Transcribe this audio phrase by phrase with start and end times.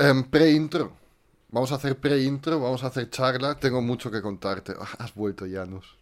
[0.00, 0.92] Em, pre-intro.
[1.50, 3.54] Vamos a hacer pre-intro, vamos a hacer charla.
[3.58, 4.72] Tengo mucho que contarte.
[4.78, 5.96] Ah, Has vuelto, Janus.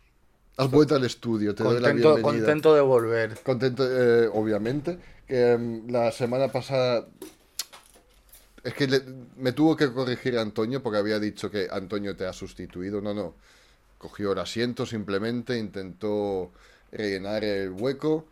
[0.57, 2.45] Has vuelto al estudio, te doy la Contento, bienvenida.
[2.47, 3.39] contento de volver.
[3.45, 4.99] Contento, eh, obviamente.
[5.27, 7.07] Que em, la semana pasada.
[8.65, 9.03] Es que le-
[9.37, 13.01] me tuvo que corregir Antonio porque había dicho que Antonio te ha sustituido.
[13.01, 13.35] No, no.
[13.99, 16.51] Cogió el asiento simplemente, intentó
[16.93, 18.27] rellenar el hueco.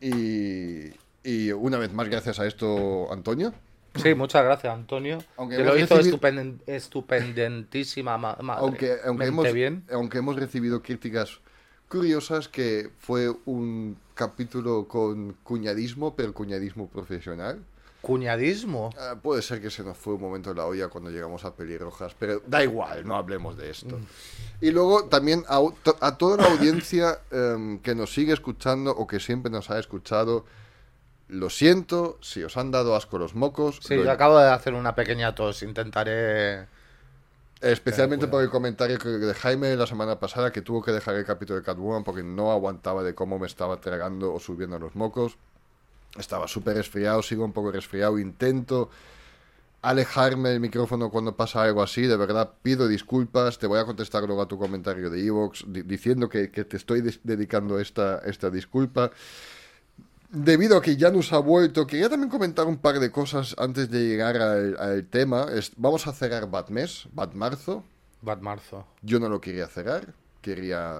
[0.00, 0.88] Y,
[1.22, 3.54] y una vez más, gracias a esto, Antonio.
[4.02, 5.18] Sí, muchas gracias, Antonio.
[5.36, 8.60] Aunque que lo hizo recibido- estupenden- estupendentísima ma- madre.
[8.62, 9.84] Aunque, aunque, hemos, bien.
[9.92, 11.40] aunque hemos recibido críticas
[11.88, 17.60] curiosas que fue un capítulo con cuñadismo, pero cuñadismo profesional.
[18.00, 18.90] Cuñadismo.
[18.98, 21.54] Ah, puede ser que se nos fue un momento de la olla cuando llegamos a
[21.54, 23.98] pelirrojas, pero da igual, no hablemos de esto.
[24.60, 25.60] Y luego también a,
[26.00, 30.44] a toda la audiencia em, que nos sigue escuchando o que siempre nos ha escuchado,
[31.28, 33.82] lo siento si os han dado asco los mocos.
[33.82, 35.62] Sí, lo- yo acabo de hacer una pequeña tos.
[35.62, 36.66] Intentaré.
[37.60, 41.58] Especialmente por el comentario de Jaime la semana pasada que tuvo que dejar el capítulo
[41.58, 45.38] de Catwoman porque no aguantaba de cómo me estaba tragando o subiendo los mocos.
[46.18, 48.90] Estaba súper resfriado, sigo un poco resfriado, intento
[49.82, 54.24] alejarme del micrófono cuando pasa algo así, de verdad pido disculpas, te voy a contestar
[54.24, 59.12] luego a tu comentario de Evox diciendo que, que te estoy dedicando esta, esta disculpa.
[60.34, 64.00] Debido a que Janus ha vuelto, quería también comentar un par de cosas antes de
[64.00, 65.46] llegar al, al tema.
[65.54, 67.84] Es- vamos a cerrar Bad Mes, Bad Marzo.
[68.20, 68.84] Bad Marzo.
[69.02, 70.98] Yo no lo quería cerrar, quería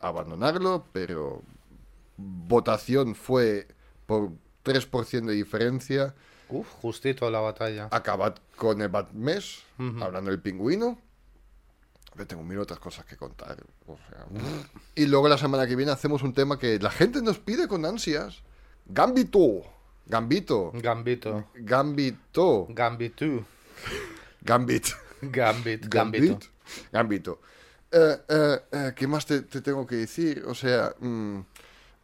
[0.00, 1.42] abandonarlo, pero
[2.16, 3.68] votación fue
[4.06, 4.30] por
[4.64, 6.14] 3% de diferencia.
[6.48, 7.86] Uf, justito la batalla.
[7.92, 10.02] Acabad con el Bad Mes, Ujú.
[10.02, 10.98] hablando del pingüino.
[12.26, 13.56] Tengo mil otras cosas que contar.
[13.86, 14.26] o sea.
[14.94, 17.84] Y luego la semana que viene hacemos un tema que la gente nos pide con
[17.84, 18.42] ansias.
[18.86, 19.62] Gambito.
[20.06, 20.72] Gambito.
[20.74, 21.46] Gambito.
[21.54, 22.66] Gambito.
[22.70, 23.44] Gambito.
[24.42, 24.86] Gambit.
[25.22, 25.86] Gambit.
[25.88, 26.46] Gambito.
[26.92, 27.40] Gambito.
[27.92, 30.44] Eh, eh, eh, ¿Qué más te, te tengo que decir?
[30.46, 31.40] O sea, mm,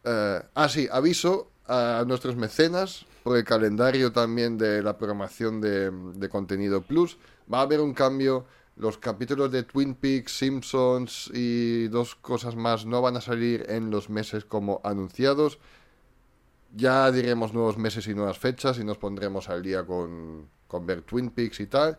[0.04, 6.28] ah, sí, aviso a nuestros mecenas por el calendario también de la programación de, de
[6.28, 7.18] contenido plus.
[7.52, 8.46] Va a haber un cambio.
[8.76, 13.90] Los capítulos de Twin Peaks, Simpsons y dos cosas más no van a salir en
[13.90, 15.58] los meses como anunciados.
[16.74, 21.02] Ya diremos nuevos meses y nuevas fechas y nos pondremos al día con, con ver
[21.02, 21.98] Twin Peaks y tal.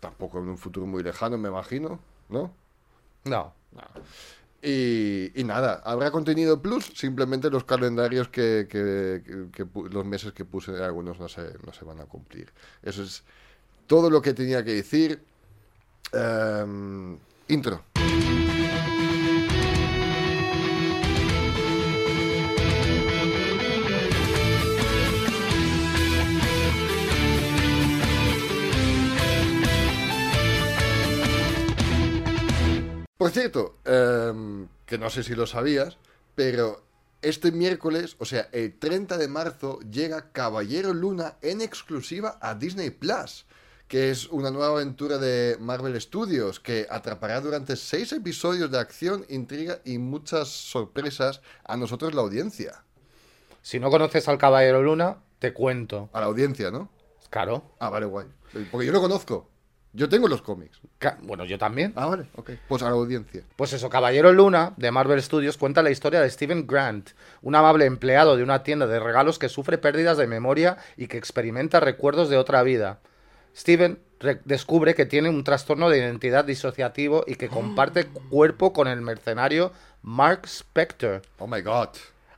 [0.00, 2.52] Tampoco en un futuro muy lejano, me imagino, ¿no?
[3.24, 3.54] No.
[4.60, 10.32] Y, y nada, habrá contenido plus, simplemente los calendarios que, que- que- que los meses
[10.32, 12.52] que puse, algunos no se, no se van a cumplir.
[12.82, 13.22] Eso es
[13.86, 15.22] todo lo que tenía que decir.
[16.12, 17.82] Em, intro.
[33.18, 35.98] Por cierto, em, que no sé si lo sabías,
[36.34, 36.84] pero
[37.20, 42.90] este miércoles, o sea, el 30 de marzo, llega Caballero Luna en exclusiva a Disney
[42.90, 43.44] Plus,
[43.88, 49.24] que es una nueva aventura de Marvel Studios que atrapará durante seis episodios de acción,
[49.30, 52.84] intriga y muchas sorpresas a nosotros la audiencia.
[53.62, 56.10] Si no conoces al Caballero Luna, te cuento.
[56.12, 56.90] A la audiencia, ¿no?
[57.30, 57.62] Claro.
[57.78, 58.26] Ah, vale, guay.
[58.70, 59.48] Porque yo lo conozco.
[59.94, 60.80] Yo tengo los cómics.
[60.98, 61.92] Ca- Bueno, yo también.
[61.96, 62.50] Ah, vale, ok.
[62.68, 63.42] Pues a la audiencia.
[63.56, 67.10] Pues eso, Caballero Luna, de Marvel Studios, cuenta la historia de Steven Grant,
[67.40, 71.16] un amable empleado de una tienda de regalos que sufre pérdidas de memoria y que
[71.16, 73.00] experimenta recuerdos de otra vida.
[73.58, 78.86] Steven re- descubre que tiene un trastorno de identidad disociativo y que comparte cuerpo con
[78.86, 81.22] el mercenario Mark Spector.
[81.38, 81.88] Oh my god.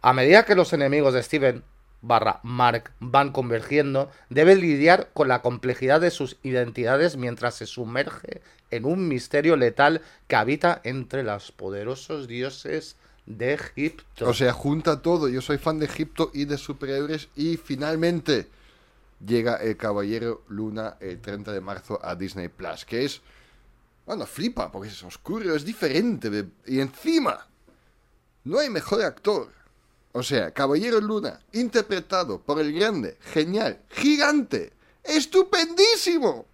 [0.00, 1.62] A medida que los enemigos de Steven
[2.00, 8.40] barra Mark van convergiendo, debe lidiar con la complejidad de sus identidades mientras se sumerge
[8.70, 14.26] en un misterio letal que habita entre los poderosos dioses de Egipto.
[14.26, 15.28] O sea, junta todo.
[15.28, 17.28] Yo soy fan de Egipto y de superhéroes.
[17.36, 18.48] Y finalmente
[19.24, 22.84] llega el Caballero Luna el 30 de marzo a Disney Plus.
[22.84, 23.20] Que es.
[24.06, 26.46] Bueno, flipa, porque es oscuro, es diferente.
[26.66, 27.46] Y encima,
[28.44, 29.48] no hay mejor actor.
[30.12, 34.72] O sea, Caballero Luna, interpretado por el grande, genial, gigante,
[35.04, 36.46] estupendísimo.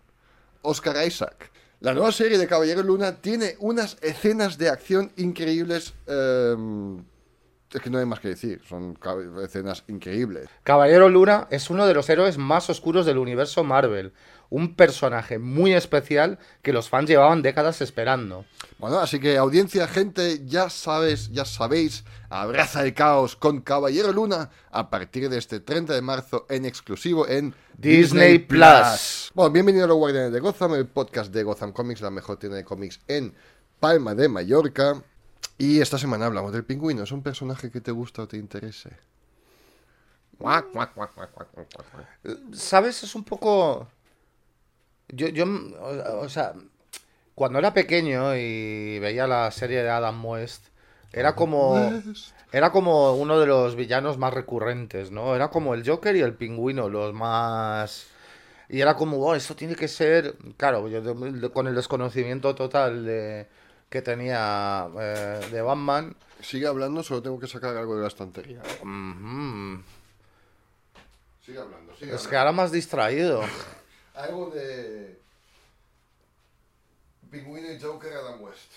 [0.62, 1.50] Oscar Isaac.
[1.80, 5.94] La nueva serie de Caballero Luna tiene unas escenas de acción increíbles.
[6.06, 7.02] em,
[7.76, 8.98] es que no hay más que decir, son
[9.42, 10.48] escenas increíbles.
[10.62, 14.12] Caballero Luna es uno de los héroes más oscuros del universo Marvel.
[14.48, 18.44] Un personaje muy especial que los fans llevaban décadas esperando.
[18.78, 24.50] Bueno, así que audiencia, gente, ya sabes, ya sabéis, abraza el caos con Caballero Luna
[24.70, 29.32] a partir de este 30 de marzo en exclusivo en Disney Plus.
[29.34, 32.56] Bueno, bienvenido a los Guardianes de Gotham, el podcast de Gotham Comics, la mejor tienda
[32.56, 33.34] de cómics en
[33.80, 35.02] Palma de Mallorca.
[35.58, 37.02] Y esta semana hablamos del pingüino.
[37.02, 38.90] ¿Es un personaje que te gusta o te interese?
[42.52, 43.02] ¿Sabes?
[43.02, 43.88] Es un poco...
[45.08, 45.46] Yo, yo,
[46.20, 46.52] o, sea,
[47.34, 50.66] cuando era pequeño y veía la serie de Adam West,
[51.12, 51.92] era como...
[52.52, 55.34] Era como uno de los villanos más recurrentes, ¿no?
[55.34, 58.06] Era como el Joker y el pingüino, los más...
[58.68, 60.36] Y era como, oh, esto tiene que ser...
[60.56, 61.02] Claro, yo
[61.52, 63.48] con el desconocimiento total de,
[63.88, 66.14] que tenía eh, de Batman.
[66.40, 68.60] Sigue hablando, solo tengo que sacar algo de la estantería.
[68.82, 69.82] ujú,
[71.44, 72.30] Sigue hablando, sigue Es hablando.
[72.30, 73.42] que ahora más distraído.
[74.14, 75.20] Algo de...
[77.30, 78.72] Pingüino y Joker Adam West.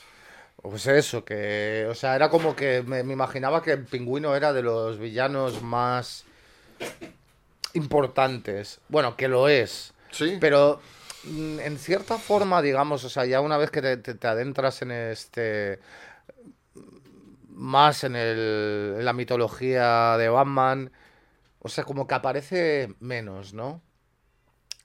[0.62, 1.88] Pues eso, que...
[1.90, 5.62] O sea, era como que me, me imaginaba que el pingüino era de los villanos
[5.62, 6.26] más
[7.74, 8.80] importantes.
[8.90, 9.94] Bueno, que lo es.
[10.12, 10.82] Sí, Pero
[11.26, 15.80] en cierta forma, digamos, o sea, ya una vez que te, adentras en este
[17.50, 20.92] más en, el, en la mitología de Batman,
[21.60, 23.82] o sea, como que aparece menos, ¿no?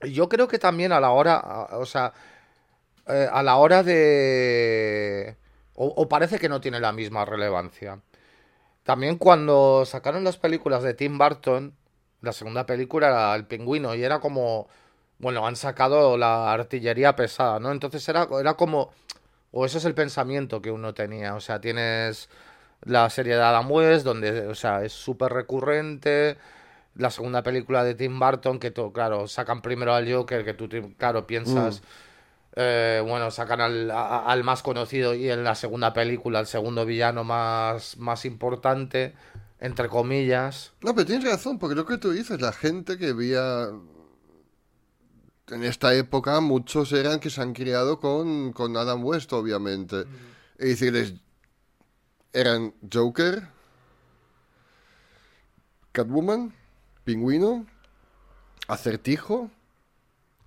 [0.02, 2.12] Yo creo que también a la hora, o sea,
[3.06, 5.37] eh, a la hora de...
[5.76, 8.00] O, o parece que no tiene la misma relevancia.
[8.82, 11.75] También cuando sacaron las películas de Tim Burton,
[12.20, 14.69] la segunda película era El Pingüino y era como,
[15.25, 17.73] bueno, han sacado la artillería pesada, ¿no?
[17.73, 18.93] Entonces era, era como,
[19.50, 22.29] o eso es el pensamiento que uno tenía, o sea, tienes
[22.85, 26.37] la serie de Adam West, donde, o sea, es súper recurrente,
[26.97, 30.69] la segunda película de Tim Burton, que, tú, claro, sacan primero al Joker, que tú,
[30.99, 31.82] claro, piensas...
[32.56, 36.87] Eh, bueno, sacan al, a- al más conocido y en la segunda película al segundo
[36.87, 39.12] villano más, más importante,
[39.59, 40.73] entre comillas.
[40.81, 43.71] No, pero tienes razón, porque lo que tú dices, la gente que veía
[45.50, 50.05] en esta época, muchos eran que se han criado con, con Adam West, obviamente.
[50.56, 51.14] Es decirles,
[52.32, 53.49] eran Joker,
[55.93, 56.55] Catwoman,
[57.05, 57.67] Pingüino,
[58.69, 59.50] Acertijo,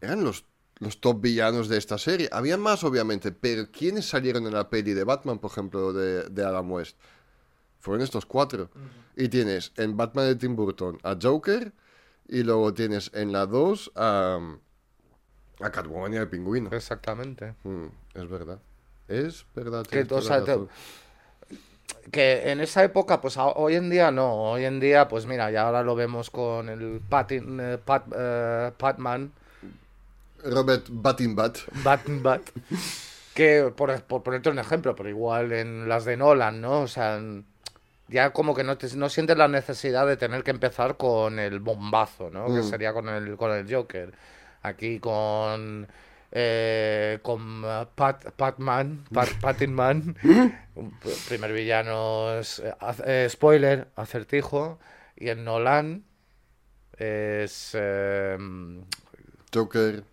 [0.02, 0.46] eran los,
[0.80, 2.30] los top villanos de esta serie.
[2.32, 6.44] Había más, obviamente, pero ¿quiénes salieron en la peli de Batman, por ejemplo, de, de
[6.44, 6.98] Adam West?
[7.80, 8.72] Fueron estos cuatro.
[9.16, 11.74] Y tienes en Batman de Tim Burton a Joker.
[12.28, 14.58] Y luego tienes en la 2 a,
[15.60, 16.70] a Catwoman y al pingüino.
[16.72, 17.54] Exactamente.
[17.64, 18.60] Mm, es verdad.
[19.08, 19.86] Es verdad.
[19.86, 20.60] Que, o sea, te-
[22.52, 24.34] en esa época, pues a- hoy en día no.
[24.52, 28.72] Hoy en día, pues mira, ya ahora lo vemos con el Patin, eh, Pat, eh,
[28.80, 29.32] Batman,
[30.44, 31.58] Robert Batinbat.
[31.84, 32.42] Batman Bat.
[33.34, 36.82] Que, por, por ponerte un ejemplo, pero igual en las de Nolan, ¿no?
[36.82, 37.22] O sea,
[38.08, 41.60] ya como que no, te, no sientes la necesidad de tener que empezar con el
[41.60, 42.48] bombazo, ¿no?
[42.48, 42.64] Que Mm.
[42.64, 44.12] sería con el, con el Joker.
[44.62, 45.88] Aquí con...
[46.32, 52.74] eh, con eh, Pat, Patman, Pat, Pattinman, p- primer villano es, eh,
[53.06, 54.78] eh, spoiler, acertijo,
[55.16, 56.04] y en Nolan
[56.98, 58.38] es eh,
[59.54, 60.04] Joker.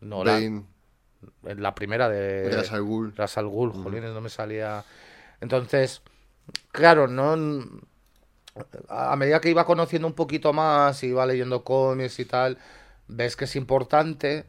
[0.00, 0.34] Nolan,
[1.42, 1.52] Bane.
[1.52, 3.14] en la primera de Ra's al Ghul.
[3.16, 4.84] Ra's al Ghul, jolines, no me salía.
[5.40, 6.02] Entonces,
[6.72, 7.32] claro, no.
[8.88, 12.58] A a medida que iba conociendo un poquito más, iba leyendo cómics y tal,
[13.08, 14.46] ves que es importante,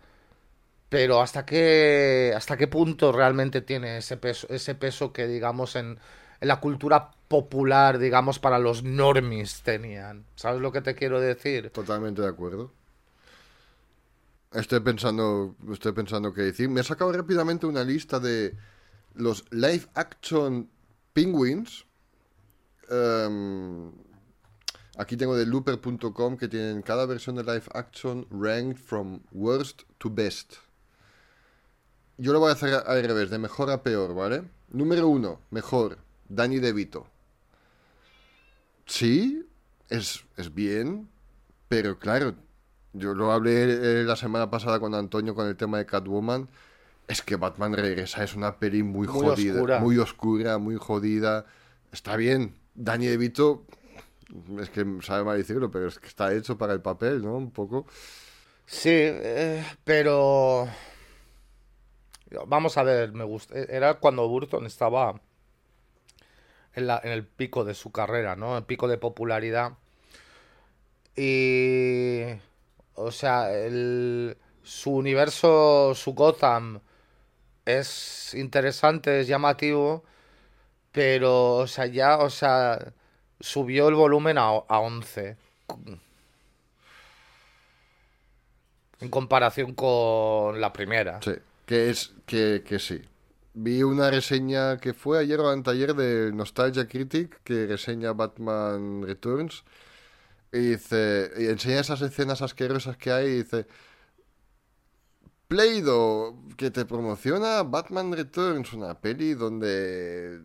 [0.90, 6.00] pero hasta qué, hasta qué punto realmente tiene ese peso, ese peso que, digamos, en,
[6.42, 10.26] en la cultura popular, digamos, para los normies tenían.
[10.36, 11.70] ¿Sabes lo que te quiero decir?
[11.70, 12.72] Totalmente de acuerdo.
[14.52, 16.70] Estoy pensando, estoy pensando qué decir.
[16.70, 18.58] Me he sacado rápidamente una lista de
[19.14, 20.70] los live action
[21.14, 21.86] penguins.
[22.90, 23.92] Em,
[25.00, 30.10] aquí tengo de looper.com que tienen cada versión de live action ranked from worst to
[30.10, 30.56] best.
[32.18, 34.44] Yo lo voy a hacer al revés, de mejor a peor, ¿vale?
[34.70, 37.08] Número uno, mejor, Danny DeVito.
[38.86, 39.46] Sí,
[39.88, 41.08] es, es bien,
[41.70, 42.36] pero claro,
[42.92, 46.50] yo lo hablé eh, la semana pasada con Antonio con el tema de Catwoman.
[47.08, 49.80] Es que Batman regresa, es una peli muy, Muy jodida, oscura.
[49.80, 51.46] muy oscura, muy jodida.
[51.94, 52.56] Está bien.
[52.76, 53.66] Danny DeVito,
[54.60, 57.36] es que sabe mal decirlo, pero es que está hecho para el papel, ¿no?
[57.38, 57.86] Un poco.
[58.66, 60.68] Sí, eh, pero
[62.48, 63.56] vamos a ver, me gusta.
[63.60, 65.22] Era cuando Burton estaba
[66.74, 68.58] en, la- en el pico de su carrera, ¿no?
[68.58, 69.74] El pico de popularidad.
[71.16, 72.22] Y...
[72.96, 76.82] O sea, el- su universo, su Gotham,
[77.66, 80.04] es interesante, es llamativo,
[80.92, 82.94] pero, o sea, ya, o sea,
[83.40, 85.38] subió el volumen a, a 11.
[89.02, 91.22] En comparación con la primera.
[91.22, 91.34] Sí,
[91.66, 93.02] que es que, que sí.
[93.54, 99.64] Vi una reseña que fue ayer o anteayer de Nostalgia Critic que reseña Batman Returns
[100.52, 103.68] y dice y enseña esas escenas asquerosas que hay y dice
[105.48, 110.40] Play-Doh que te promociona Batman Returns, una peli donde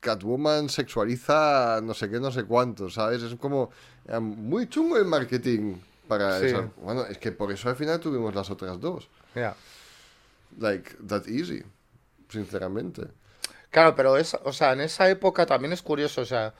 [0.00, 3.22] Catwoman sexualiza no sé qué, no sé cuánto, ¿sabes?
[3.22, 3.70] Es como
[4.06, 5.76] eh, muy chungo el marketing
[6.06, 6.46] para Sí.
[6.46, 9.08] esa- Bueno, es que por eso al final tuvimos las otras dos.
[9.34, 9.54] Ya.
[10.58, 11.62] Like, that easy.
[12.28, 13.02] Sinceramente.
[13.70, 16.54] Claro, pero es, o sea, en esa época también es curioso, o sea,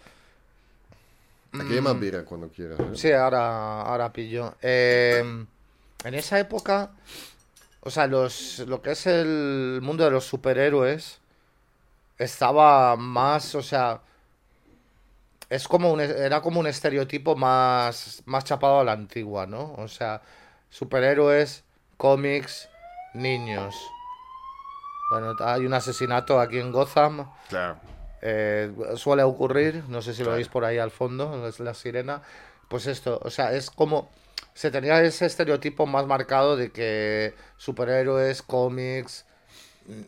[1.58, 2.78] Aquí hay más birra cuando quieras.
[2.78, 2.82] ¿eh?
[2.82, 2.94] Mm.
[2.94, 4.54] sí, ahora, ahora pillo.
[4.60, 5.24] Eh,
[6.04, 6.90] en esa época,
[7.80, 11.18] o sea, los, lo que es el mundo de los superhéroes
[12.18, 14.00] estaba más, o sea,
[15.48, 19.74] es como un, era como un estereotipo más, más chapado a la antigua, ¿no?
[19.74, 20.20] O sea,
[20.68, 21.64] superhéroes,
[21.96, 22.68] cómics,
[23.14, 23.74] niños.
[25.10, 27.30] Bueno, hay un asesinato aquí en Gotham.
[27.48, 27.78] Claro.
[28.20, 32.22] Eh, suele ocurrir, no sé si lo veis por ahí al fondo, es la sirena.
[32.68, 34.10] Pues esto, o sea, es como.
[34.52, 39.24] Se tenía ese estereotipo más marcado de que superhéroes, cómics,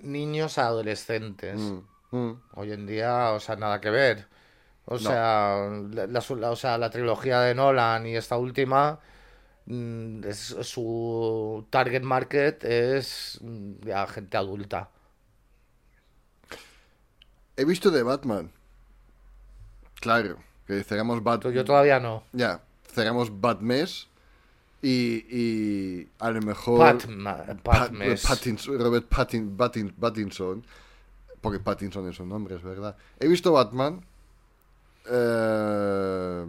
[0.02, 1.56] niños, adolescentes.
[1.56, 1.78] Mm,
[2.10, 2.30] mm.
[2.54, 4.26] Hoy en día, o sea, nada que ver.
[4.86, 8.98] O sea, la, la- la- o sea, la trilogía de Nolan y esta última,
[9.66, 14.88] mm, es- su target market es mm, ya gente adulta.
[17.56, 18.50] He visto de Batman.
[20.00, 20.38] Claro.
[20.66, 21.46] Que cerramos Bat...
[21.50, 22.24] Yo todavía no.
[22.32, 22.62] Ya.
[22.92, 24.08] Cerramos Batmes.
[24.82, 26.78] Y, y a lo mejor...
[26.78, 27.92] Patma- Pat-.
[27.92, 30.64] Pattinson- Robert Pattin, Pattin- Pattinson.
[31.40, 32.96] Porque Pattinson es un nombre, es verdad.
[33.18, 34.04] He visto Batman.
[35.06, 36.44] eh,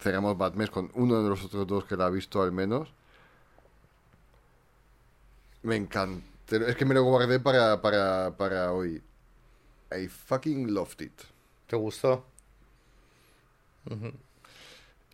[0.00, 2.88] cerramos Batman con uno de los otros dos que la ha visto al menos.
[5.62, 6.24] Me encanta.
[6.50, 9.02] Es que me lo guardé para, para, para hoy.
[9.92, 11.12] I fucking loved it.
[11.66, 12.24] ¿Te gustó?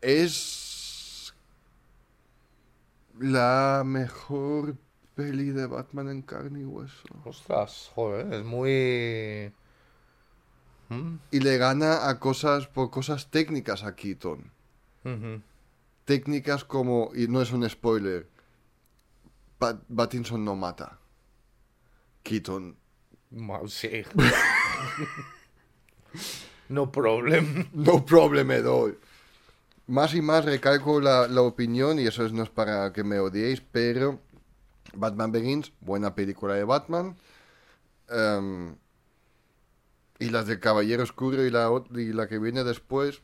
[0.01, 1.33] Es
[3.19, 4.77] la mejor
[5.15, 7.07] peli de Batman en carne y hueso.
[7.25, 9.53] Ostras, joder, es muy...
[10.89, 11.17] ¿Mm?
[11.31, 14.51] Y le gana a cosas por cosas técnicas a Keaton.
[16.05, 18.29] Técnicas como, y no es un spoiler,
[19.59, 20.99] Pat- no mata.
[22.23, 22.77] Keaton.
[23.69, 24.03] Sí.
[26.69, 27.69] no problem.
[27.73, 28.99] No problem at all.
[29.87, 33.19] Más y más recalco la, la opinión, y eso es- no es para que me
[33.19, 34.21] odiéis, pero
[34.95, 37.17] Batman Begins, buena película de Batman.
[38.09, 38.77] Em,
[40.19, 43.23] y las del Caballero Oscuro y la, y la que viene después,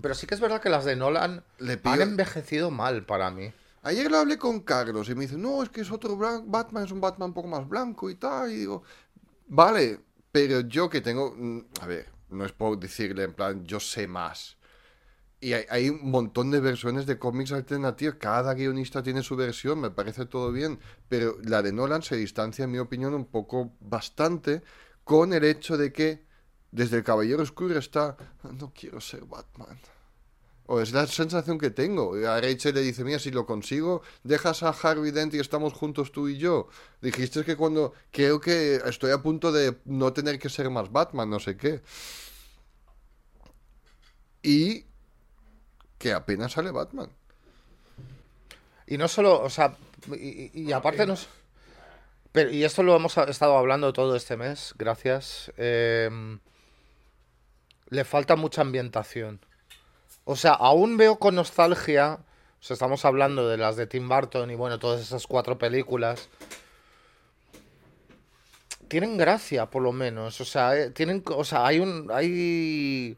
[0.00, 3.52] Pero sí que es verdad que las de Nolan Le han envejecido mal para mí.
[3.82, 6.90] Ayer lo hablé con Carlos y me dice, no, es que es otro Batman, es
[6.90, 8.50] un Batman un poco más blanco y tal.
[8.50, 8.82] Y digo,
[9.46, 10.00] vale,
[10.32, 14.08] pero yo que tengo, mm, a ver, no es por decirle en plan, yo sé
[14.08, 14.56] más.
[15.38, 19.90] Y hay, un montón de versiones de cómics alternativos, cada guionista tiene su versión, me
[19.90, 20.78] parece todo bien,
[21.08, 24.62] pero la de Nolan se distancia, en mi opinión, un poco bastante
[25.04, 26.24] con el hecho de que
[26.70, 28.16] desde el Caballero Oscuro está,
[28.58, 29.78] no quiero ser Batman.
[30.68, 32.14] O es la sensación que tengo.
[32.26, 36.10] A Rachel le dice, mira, si lo consigo, dejas a Harvey Dent y estamos juntos
[36.10, 36.68] tú y yo.
[37.00, 41.30] Dijiste que cuando creo que estoy a punto de no tener que ser más Batman,
[41.30, 41.82] no sé qué.
[44.42, 44.86] Y
[45.98, 47.10] que apenas sale Batman.
[48.86, 49.76] Y no solo, o sea,
[50.14, 51.28] y, aparte nos...
[52.32, 55.52] Pero, y esto lo hemos estado hablando todo este mes, gracias.
[55.56, 56.38] em,
[57.88, 59.40] le falta mucha ambientación.
[60.24, 62.18] O sea, aún veo con nostalgia,
[62.60, 66.28] o sea, estamos hablando de las de Tim Burton y bueno, todas esas cuatro películas.
[68.88, 70.40] Tienen gracia, por lo menos.
[70.40, 73.16] O sea, eh, tienen, o sea, hay un, hay,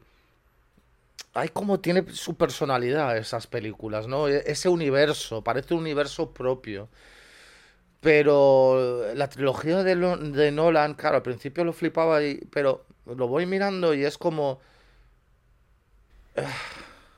[1.33, 4.27] hay como tiene su personalidad esas películas, ¿no?
[4.27, 6.89] E- Ese universo, parece un universo propio.
[8.01, 13.27] Pero la trilogía de, Lo- de Nolan, claro, al principio lo flipaba, y, pero lo
[13.27, 14.59] voy mirando y es como...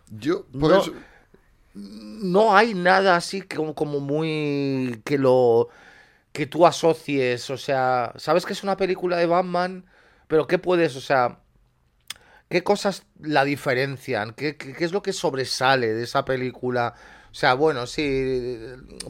[0.10, 0.76] Yo, por No.
[0.76, 0.94] eso.
[1.76, 5.02] No hay nada así como, como muy...
[5.06, 5.70] que lo...
[6.34, 9.86] que tú asocies, o sea, sabes que es una película de Batman,
[10.28, 11.40] Pero ¿qué puedes, o sea,
[12.52, 14.34] qué cosas la diferencian?
[14.36, 16.96] ¿Qué, qué, qué es lo que sobresale de esa película?
[17.32, 18.58] O sea, bueno, sí,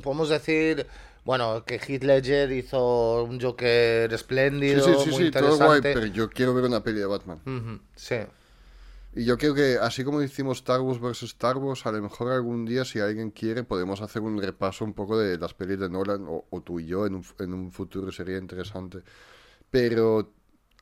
[0.03, 0.87] podemos decir,
[1.25, 4.13] bueno, que Heath Ledger hizo un Joker
[4.65, 5.91] Sí, espléndido, sí, sí, muy sí, todo guay, interesante.
[5.93, 7.41] pero yo quiero ver una peli de Batman.
[7.45, 8.17] Ujú, sí.
[9.13, 11.23] Y yo creo que así como hicimos Star Wars vs.
[11.23, 14.93] Star Wars, a lo mejor algún día, si alguien quiere, podemos hacer un repaso un
[14.93, 17.71] poco de las pelis de Nolan, o, o tú y yo, en un, en un
[17.73, 18.99] futuro sería interesante.
[19.71, 20.33] Pero,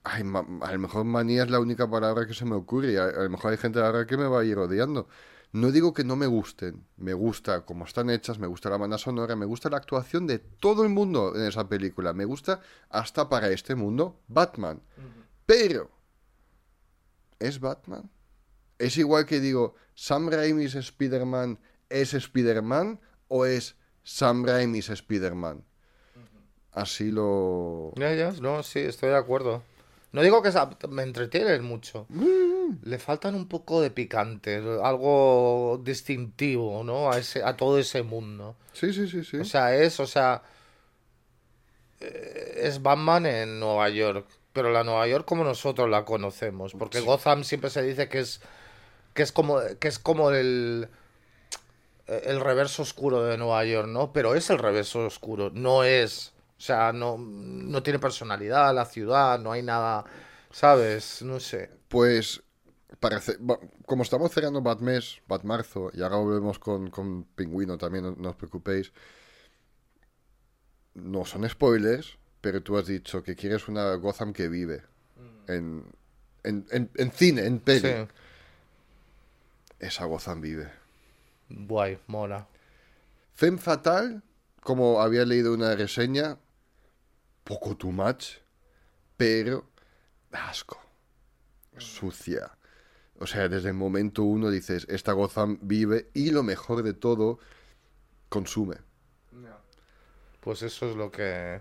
[0.04, 0.24] ay,
[0.62, 3.24] a lo mejor manía es la única palabra que se me ocurre, y a, a
[3.24, 5.08] lo mejor hay gente ahora que me va a ir odiando.
[5.52, 9.00] No digo que no me gusten, me gusta cómo están hechas, me gusta la banda
[9.00, 13.30] sonora, me gusta la actuación de todo el mundo en esa película, me gusta hasta
[13.30, 14.80] para este mundo Batman.
[15.48, 15.90] Pero,
[17.40, 18.12] ¿es Batman?
[18.78, 21.58] ¿Es igual que digo, Sam Raimi's Spider-Man
[21.90, 25.66] es Spider-Man o es Sam Raimi's Spider-Man?
[26.72, 27.94] Así lo...
[27.96, 29.64] Ya, ya, no, sí, estoy de acuerdo.
[30.12, 30.52] No digo que
[30.90, 32.08] me entretienen mucho.
[32.84, 37.12] Le faltan un poco de picante, algo distintivo, ¿no?
[37.12, 38.56] A ese, a todo ese mundo.
[38.74, 39.38] Sí, sí, sí, sí.
[39.38, 40.42] O sea, es, o sea,
[42.00, 47.02] eh, es Batman en Nueva York, pero la Nueva York como nosotros la conocemos, porque
[47.02, 48.42] Gotham siempre se dice que es,
[49.14, 50.90] que es como, que es como el,
[52.08, 54.12] el reverso oscuro de Nueva York, ¿no?
[54.12, 59.40] Pero es el reverso oscuro, no es, o sea, no, no tiene personalidad la ciudad,
[59.40, 60.06] no hay nada,
[60.52, 61.22] ¿sabes?
[61.24, 61.72] No sé.
[61.88, 62.44] Pues,
[63.00, 63.38] parece,
[63.86, 68.36] como estamos cerrando Batmes, Batmarzo, y ahora volvemos con, con Pingüino también, no, no os
[68.36, 68.92] preocupéis.
[70.94, 74.84] No son spoilers, pero tú has dicho que quieres una Gotham que vive.
[75.48, 75.86] En,
[76.44, 77.98] en, en, en cine, en peli.
[77.98, 78.08] Sí,
[79.80, 80.72] Esa Gotham vive.
[81.68, 82.48] guay, mola.
[83.34, 84.22] Femme Fatal,
[84.62, 86.38] como había leído una reseña,
[87.50, 88.26] poco too much,
[89.18, 89.66] pero
[90.32, 90.80] asco,
[91.80, 92.52] sucia.
[93.20, 97.40] O sea, desde el momento uno dices, esta Gotham vive y lo mejor de todo,
[98.30, 98.78] consume.
[100.42, 101.60] Pues eso es lo que...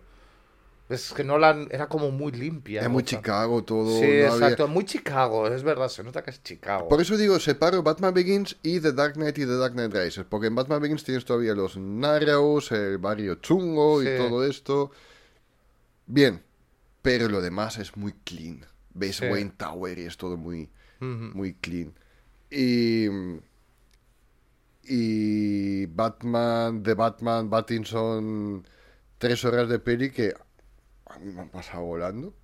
[0.88, 2.80] Es que Nolan era como muy limpia.
[2.80, 3.18] Es muy Gotham.
[3.18, 3.90] Chicago todo.
[3.98, 6.88] Sí, no había- exacto, muy Chicago, es verdad, se nota que es Chicago.
[6.88, 10.24] Por eso digo, separo Batman Begins y The Dark Knight y The Dark Knight Rises.
[10.24, 14.08] Porque en Batman Begins tienes todavía los Narrows, el barrio chungo Sí.
[14.08, 14.90] y todo esto.
[16.08, 16.42] Bien,
[17.02, 18.66] pero lo demás es muy clean.
[18.94, 19.26] Ves Sí.
[19.26, 20.68] Wayne Tower y es todo muy,
[21.00, 21.92] muy clean.
[22.50, 23.06] Y.
[24.90, 28.66] Y Batman, The Batman, Battinson,
[29.18, 30.34] tres horas de peli que
[31.06, 32.34] a mí me han pasado volando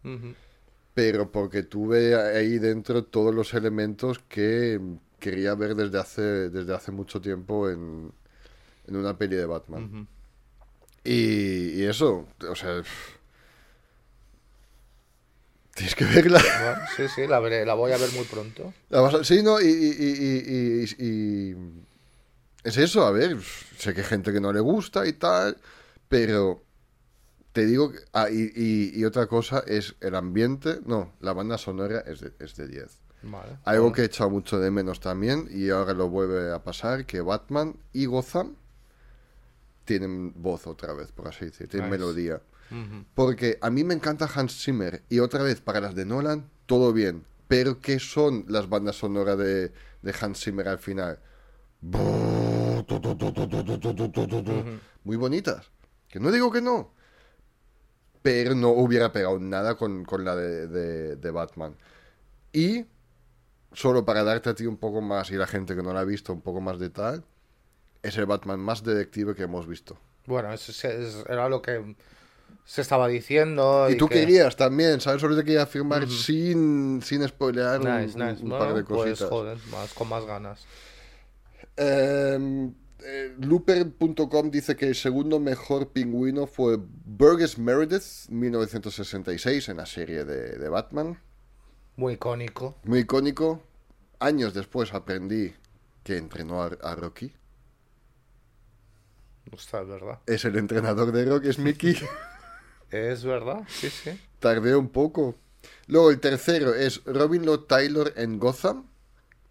[0.92, 4.80] pero porque tuve ahí dentro todos los elementos que
[5.18, 8.12] quería ver desde hace, desde hace mucho tiempo en,
[8.86, 10.06] en una peli de Batman.
[11.02, 12.82] Y, y eso, o sea...
[12.82, 13.23] pff,
[15.74, 16.40] Tienes que verla.
[16.40, 18.72] Bueno, sí, sí, la, veré, la voy a ver muy pronto.
[18.90, 21.06] La vas a- Sí, no, y, y- y- y- y-
[21.52, 21.84] y-
[22.62, 23.36] Es eso, a ver,
[23.76, 25.58] sé que hay gente que no le gusta y tal,
[26.08, 26.62] pero
[27.52, 32.20] te digo, que- ah, y, otra cosa es el ambiente, no, la banda sonora es
[32.20, 32.98] de, es de 10.
[33.22, 33.58] Vale.
[33.64, 33.94] Algo bueno.
[33.96, 37.76] que he echado mucho de menos también, y ahora lo vuelve a pasar, que Batman
[37.92, 38.54] y Gotham
[39.84, 41.98] tienen voz otra vez, por así decir, tienen Nice.
[41.98, 42.40] melodía.
[43.14, 46.92] Porque a mí me encanta Hans Zimmer, y otra vez, para las de Nolan, todo
[46.92, 47.24] bien.
[47.48, 49.72] Pero ¿qué son las bandas sonoras de,
[50.02, 51.18] de Hans Zimmer al final?
[55.04, 55.70] Muy bonitas.
[56.08, 56.92] Que no digo que no.
[58.22, 61.76] Pero no hubiera pegado nada con, con la de, de- de Batman.
[62.52, 62.86] Y,
[63.72, 66.04] solo para darte a ti un poco más, y la gente que no la ha
[66.04, 67.24] visto, un poco más de tal,
[68.02, 69.98] es el Batman más detective que hemos visto.
[70.26, 71.94] Bueno, eso es- es- era lo que
[72.64, 73.88] se estaba diciendo.
[73.90, 74.20] Y tú que...
[74.20, 75.20] querías también, ¿sabes?
[75.20, 78.42] Solo te quería afirmar sin, sin spoilear un, Nice, nice.
[78.42, 79.28] un Bueno, par de pues cositas.
[79.28, 80.64] joder, más, con más ganas.
[81.76, 82.70] Eh,
[83.04, 90.24] eh, Looper.com dice que el segundo mejor pingüino fue Burgess Meredith, 1966, en la serie
[90.24, 91.18] de, de Batman.
[91.96, 92.76] Muy icónico.
[92.84, 93.62] Muy icónico.
[94.20, 95.52] Años después aprendí
[96.02, 97.32] que entrenó a, a Rocky.
[99.52, 100.18] Está, es verdad.
[100.26, 101.96] Es el entrenador de Rocky, es Mickey.
[102.94, 104.10] Es verdad, sí, sí.
[104.38, 105.34] Tardé un poco.
[105.86, 108.86] Luego el tercero es Robin Lord Taylor en Gotham,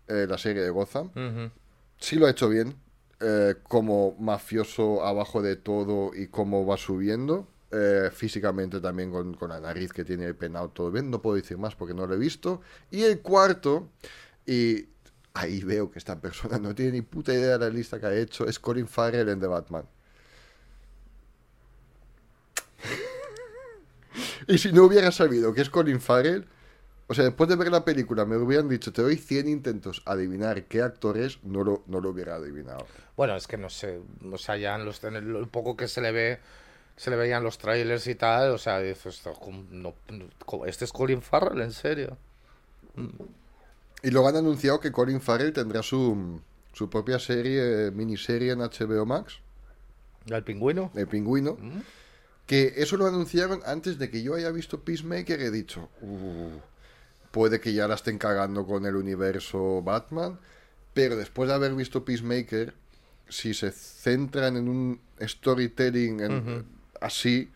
[0.08, 1.12] eh, la serie de Gotham.
[2.00, 2.76] Sí lo ha hecho bien,
[3.20, 7.48] eh, como mafioso abajo de todo y cómo va subiendo.
[7.76, 11.10] eh, físicamente también con, con la nariz que tiene el penado todo bien.
[11.10, 12.62] No puedo decir más porque no lo he visto.
[12.92, 13.90] Y el cuarto,
[14.46, 14.86] y
[15.34, 18.14] ahí veo que esta persona no tiene ni puta idea de la lista que ha
[18.16, 19.86] hecho, es Colin Farrell en The Batman.
[24.48, 26.46] Y si no hubiera sabido que es Colin Farrell,
[27.08, 30.64] O sea, después de ver la película me hubieran dicho, te doy 100 intentos adivinar
[30.66, 32.88] qué actor es, no lo, no lo hubiera adivinado.
[33.18, 34.00] Bueno, es que no sé,
[34.32, 36.40] o sea, ya en, los, en el, lo poco que se le ve,
[36.96, 40.86] se le veían los trailers y tal, o sea, dices, esto, ¿cómo- no- no- este
[40.86, 42.18] es Colin Farrell, en serio.
[44.02, 46.40] Y luego han anunciado que Colin Farrell tendrá su,
[46.74, 49.40] su propia serie, miniserie en HBO Max,
[50.28, 50.90] ¿El pingüino?
[50.96, 51.58] El Pingüino.
[52.46, 56.50] Que eso lo anunciaron antes de que yo haya visto Peacemaker he dicho, "Uh,
[57.32, 60.40] puede que ya la estén cagando con el universo Batman,
[60.94, 62.74] pero después de haber visto Peacemaker,
[63.30, 66.66] si se centran en un storytelling en-
[67.02, 67.50] así,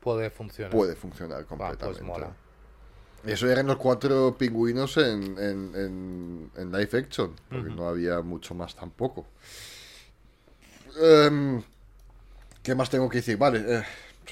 [0.00, 0.72] Puede funcionar.
[0.72, 2.00] puede funcionar Va, completamente.
[2.00, 2.34] pues mola.
[3.24, 8.54] Eso eran los cuatro pingüinos en, en, en, en live action, porque no había mucho
[8.54, 9.26] más tampoco.
[11.00, 11.62] Em,
[12.66, 13.36] ¿Qué más tengo que decir?
[13.36, 13.82] Vale, eh,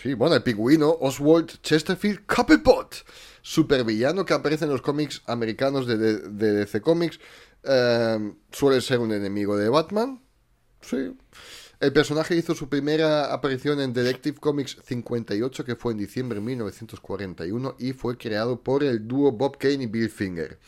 [0.03, 3.05] sí, bueno, el pingüino Oswald Chesterfield Cobblepot,
[3.43, 7.21] supervillano que aparece en los cómics americanos de, DC Comics,
[7.63, 10.21] em, suele ser un enemigo de Batman.
[10.81, 11.17] Sí.
[11.79, 16.45] El personaje hizo su primera aparición en Detective Comics 58, que fue en diciembre de
[16.45, 20.59] 1941, y fue creado por el dúo Bob Kane y Bill Finger.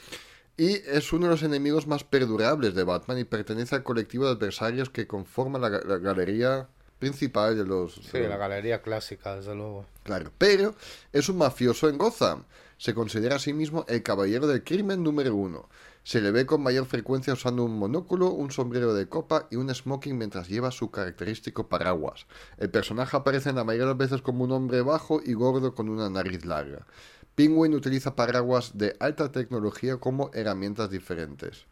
[0.57, 4.31] Y es uno de los enemigos más perdurables de Batman y pertenece al colectivo de
[4.35, 7.95] adversarios que ga- la galería principal de los...
[7.95, 9.87] Sí, de la galería clásica, desde luego.
[10.03, 10.75] Claro, pero
[11.13, 12.45] es un mafioso en Gotham.
[12.79, 15.69] Se considera a sí mismo el caballero del crimen número uno.
[16.05, 19.75] Se le ve con mayor frecuencia usando un monóculo, un sombrero de copa y un
[19.75, 22.27] smoking mientras lleva su característico paraguas.
[22.59, 25.75] El personaje aparece en la mayoría de las veces como un hombre bajo y gordo
[25.75, 26.87] con una nariz larga.
[27.35, 31.67] Penguin utiliza paraguas de alta tecnología como herramientas diferentes,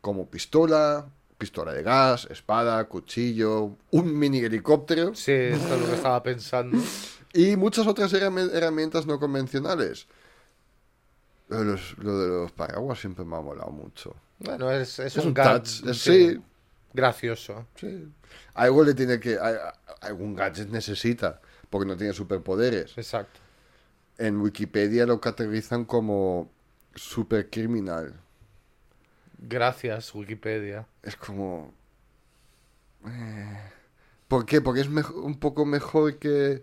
[0.00, 5.94] como pistola, pistola de gas, espada, cuchillo, un mini helicóptero Sí, esto es lo que
[5.94, 6.78] estaba pensando.
[7.32, 10.06] y muchas otras herrami- herramientas no convencionales.
[11.48, 14.14] Lo de los, lo de los paraguas siempre me ha molado mucho.
[14.38, 16.38] Bueno, es, es, Es un, un touch, es- sí.
[16.92, 17.66] Gracioso.
[17.76, 18.08] Sí.
[18.54, 19.38] Algo le tiene que.
[20.00, 22.92] Algún gadget necesita, porque no tiene superpoderes.
[22.98, 23.40] Exacto.
[24.18, 26.50] En Wikipedia lo categorizan como
[26.94, 28.14] supercriminal.
[29.42, 30.86] Gracias, Wikipedia.
[31.02, 31.72] Es como.
[33.06, 33.58] eh,
[34.28, 34.60] ¿Por qué?
[34.60, 36.62] Porque es un poco mejor que,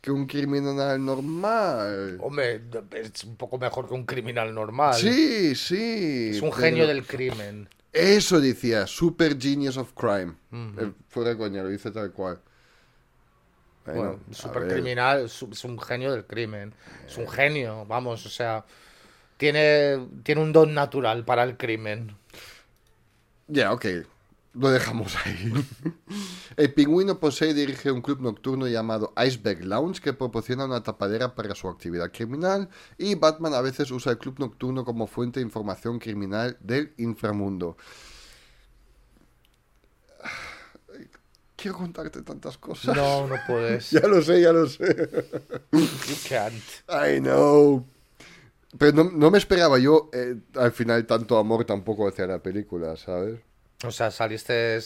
[0.00, 2.16] que un criminal normal.
[2.20, 4.94] Hombre, es un poco mejor que un criminal normal.
[4.94, 6.30] Sí, sí.
[6.32, 7.68] Es un pero- genio del crimen.
[7.92, 10.34] Eso decía, Super Genius of Crime.
[10.52, 12.40] Eh, fuera de coña, lo dice tal cual.
[13.86, 16.74] Bueno, super criminal, es es un genio del crimen.
[17.06, 18.64] Es un genio, vamos, o sea,
[19.36, 22.16] tiene, tiene un don natural para el crimen.
[23.48, 23.86] Ya, ok.
[24.54, 25.52] Lo dejamos ahí.
[26.56, 31.34] El pingüino posee y dirige un club nocturno llamado Iceberg Lounge que proporciona una tapadera
[31.34, 35.44] para su actividad criminal y Batman a veces usa el club nocturno como fuente de
[35.44, 37.76] información criminal del inframundo.
[41.56, 42.96] Quiero contarte tantas cosas.
[42.96, 43.90] No, no puedes.
[43.90, 45.10] Ya lo sé, ya lo sé.
[45.72, 46.62] You can't.
[46.88, 47.84] I know.
[48.78, 52.96] Pero no, no me esperaba yo eh, al final tanto amor tampoco hacia la película,
[52.96, 53.40] ¿sabes?
[53.84, 54.78] O sea, saliste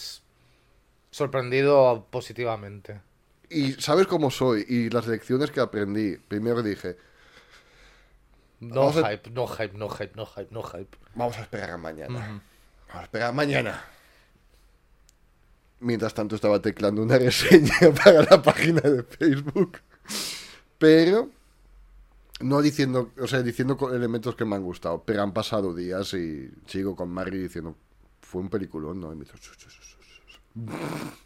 [1.10, 3.00] sorprendido positivamente.
[3.48, 6.16] Y sabes cómo soy y las lecciones que aprendí.
[6.28, 6.96] Primero dije,
[8.60, 10.96] No a- hype, no hype, no hype, no hype, no hype.
[11.14, 12.14] vamos a esperar a mañana.
[12.18, 12.42] Vamos
[12.94, 13.84] a esperar a mañana.
[15.80, 17.72] Mientras tanto estaba teclando una reseña
[18.04, 19.78] para la página de Facebook.
[20.78, 21.30] Pero
[22.40, 25.02] no diciendo, o sea, diciendo elementos que me han gustado.
[25.04, 27.76] Pero han pasado días y sigo con Mari diciendo,
[28.20, 29.12] fue un peliculón, ¿no?
[29.12, 29.36] Y me dice.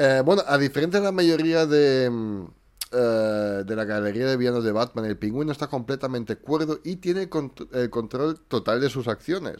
[0.00, 2.44] Eh, bueno, a diferencia de la mayoría de, mm,
[2.92, 7.28] eh, de la galería de villanos de Batman, el pingüino está completamente cuerdo y tiene
[7.28, 9.56] cont- el control total de sus acciones.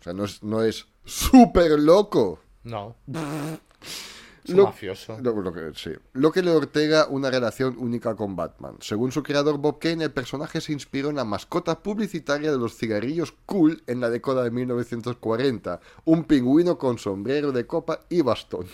[0.00, 2.40] O sea, no es, no es súper loco.
[2.64, 2.96] No.
[4.44, 5.18] Es Lo- mafioso.
[5.22, 5.90] Lo, lo que, sí.
[6.14, 8.76] Lo que le ortega una relación única con Batman.
[8.80, 12.76] Según su creador Bob Kane, el personaje se inspiró en la mascota publicitaria de los
[12.76, 15.80] cigarrillos cool en la década de 1940.
[16.04, 18.66] Un pingüino con sombrero de copa y bastón.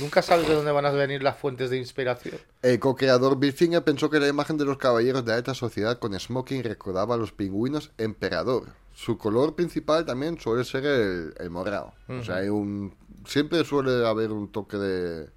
[0.00, 2.36] Nunca sabes de dónde van a venir las fuentes de inspiración.
[2.62, 6.18] El co-creador Bill Finger pensó que la imagen de los caballeros de alta sociedad con
[6.18, 8.64] smoking recordaba a los pingüinos emperador.
[8.96, 11.92] Su color principal también suele ser el, el morado.
[12.08, 12.94] O sea, hay un
[13.26, 15.28] siempre suele haber un toque de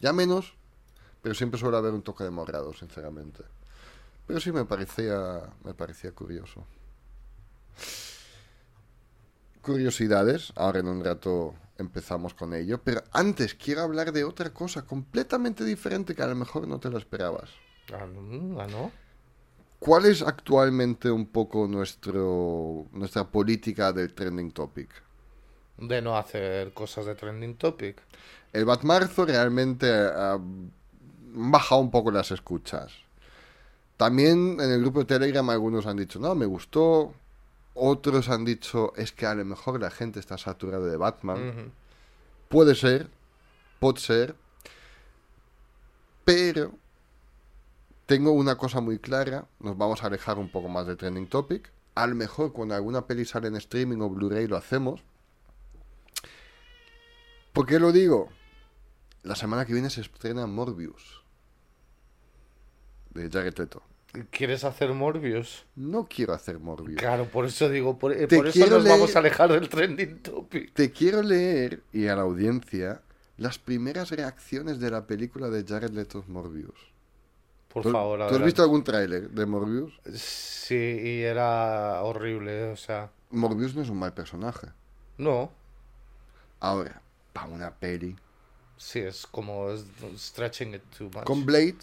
[0.00, 0.52] ya menos,
[1.22, 3.42] pero siempre suele haber un toque de morado, sinceramente.
[4.26, 6.66] Pero sí me parecía me parecía curioso.
[9.62, 14.84] Curiosidades, ahora en un rato empezamos con ello, pero antes quiero hablar de otra cosa
[14.84, 17.48] completamente diferente que a lo mejor no te lo esperabas.
[17.94, 18.92] Ah, no, ah, ¿no?
[19.78, 24.90] ¿Cuál es actualmente un poco nuestro, nuestra política del trending topic?
[25.76, 28.00] De no hacer cosas de trending topic.
[28.52, 32.92] El Batmarzo realmente ha bajado un poco las escuchas.
[33.96, 37.14] También en el grupo de Telegram algunos han dicho, no, me gustó.
[37.74, 41.72] Otros han dicho, es que a lo mejor la gente está saturada de Batman.
[42.48, 43.08] Puede ser,
[43.78, 44.34] puede ser.
[46.24, 46.72] Pero
[48.06, 49.46] tengo una cosa muy clara.
[49.60, 51.70] Nos vamos a alejar un poco más de Trending Topic.
[51.94, 55.02] A lo mejor cuando alguna peli sale en streaming o Blu-ray lo hacemos.
[57.52, 58.28] ¿Por qué lo digo?
[59.22, 61.22] La semana que viene se estrena Morbius.
[63.10, 63.82] De Jared Leto.
[64.30, 65.66] ¿Quieres hacer Morbius?
[65.74, 66.98] No quiero hacer Morbius.
[66.98, 70.22] Claro, por eso digo, por, eh, por eso nos leer- vamos a alejar del trending
[70.22, 70.72] topic.
[70.72, 73.02] Te quiero leer, y a la audiencia,
[73.36, 76.78] las primeras reacciones de la película de Jared Leto's Morbius.
[77.76, 79.92] Por ¿Tú, favor, ¿tú has visto algún tráiler de Morbius?
[80.14, 84.68] Sí, y era horrible, o sea, Morbius no es un mal personaje.
[85.18, 85.50] no,
[86.60, 87.00] Ahora,
[87.32, 88.16] para una peli.
[88.76, 89.84] sí, es como es-
[90.16, 91.24] stretching it too much.
[91.24, 91.76] Con Blade.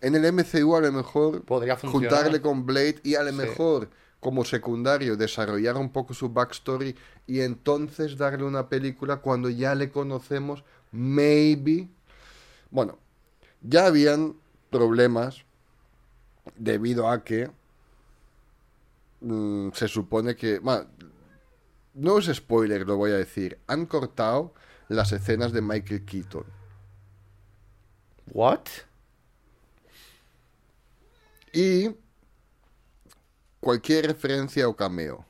[0.00, 2.10] En el MCU a lo mejor Podría funcionar.
[2.10, 3.36] juntarle con Blade y a lo Sí.
[3.36, 9.74] mejor como secundario desarrollar un poco su backstory y entonces darle una película cuando ya
[9.74, 11.88] le conocemos, maybe.
[12.70, 12.98] Bueno,
[13.62, 14.36] ya habían
[14.70, 15.44] problemas
[16.56, 17.50] debido a que
[19.20, 20.58] mm, se supone que...
[20.58, 20.86] bueno,
[21.94, 23.58] no es spoiler, lo voy a decir.
[23.66, 24.54] Han cortado
[24.88, 26.44] las escenas de Michael Keaton.
[28.32, 28.86] What?
[31.52, 31.90] Y
[33.60, 35.24] cualquier referencia o cameo.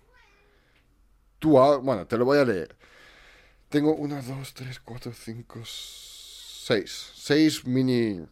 [1.38, 2.76] Tú, ha- bueno, te lo voy a leer.
[3.70, 5.60] Tengo una, dos, tres, cuatro, cinco,
[6.70, 7.10] seis.
[7.16, 8.24] Seis mini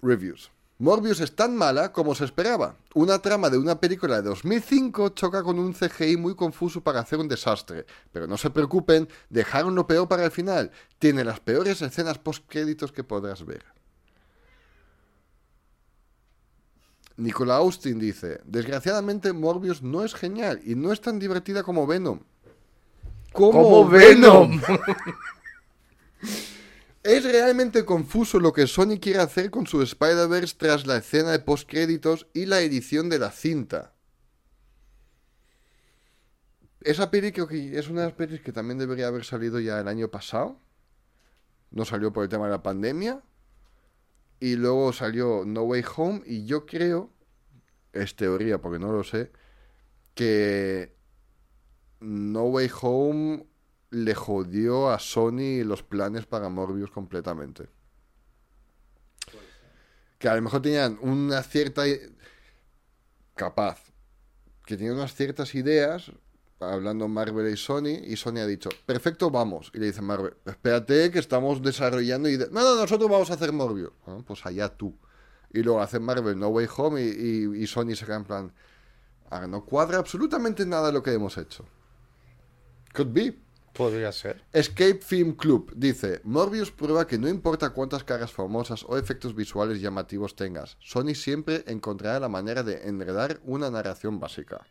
[0.00, 0.52] reviews.
[0.78, 2.76] Morbius es tan mala como se esperaba.
[2.94, 7.18] Una trama de una película de 2005 choca con un CGI muy confuso para hacer
[7.18, 7.84] un desastre.
[8.12, 10.70] Pero no se preocupen, dejaron lo peor para el final.
[11.00, 13.64] Tiene las peores escenas post-créditos que podrás ver.
[17.16, 22.20] Nicola Austin dice, desgraciadamente Morbius no es genial y no es tan divertida como Venom.
[23.32, 24.60] Como Venom.
[27.06, 31.38] Es realmente confuso lo que Sony quiere hacer con su Spider-Verse tras la escena de
[31.38, 33.94] postcréditos y la edición de la cinta.
[36.80, 39.86] Esa peli que es una de las pelis que también debería haber salido ya el
[39.86, 40.58] año pasado.
[41.70, 43.22] No salió por el tema de la pandemia.
[44.40, 47.12] Y luego salió No Way Home y yo creo,
[47.92, 49.30] es teoría porque no lo sé,
[50.16, 50.92] que
[52.00, 53.46] No Way Home
[53.96, 57.68] le jodió a Sony los planes para Morbius completamente.
[60.18, 61.84] Que a lo mejor tenían una cierta...
[63.34, 63.80] capaz.
[64.66, 66.12] Que tenían unas ciertas ideas,
[66.60, 69.70] hablando Marvel y Sony, y Sony ha dicho, perfecto, vamos.
[69.72, 72.50] Y le dice Marvel, espérate que estamos desarrollando ideas.
[72.50, 73.92] No, no, nosotros vamos a hacer Morbius.
[74.06, 74.94] Ah, pues allá tú.
[75.54, 78.52] Y luego hace Marvel No Way Home y, Sony se queda en plan,
[79.30, 81.64] "Ah, no cuadra absolutamente nada lo que hemos hecho.
[82.92, 83.45] Could be.
[83.76, 84.42] Podría ser.
[84.54, 89.82] Escape Film Club dice, Morbius prueba que no importa cuántas caras famosas o efectos visuales
[89.82, 94.66] llamativos tengas, Sony siempre encontrará la manera de enredar una narración básica.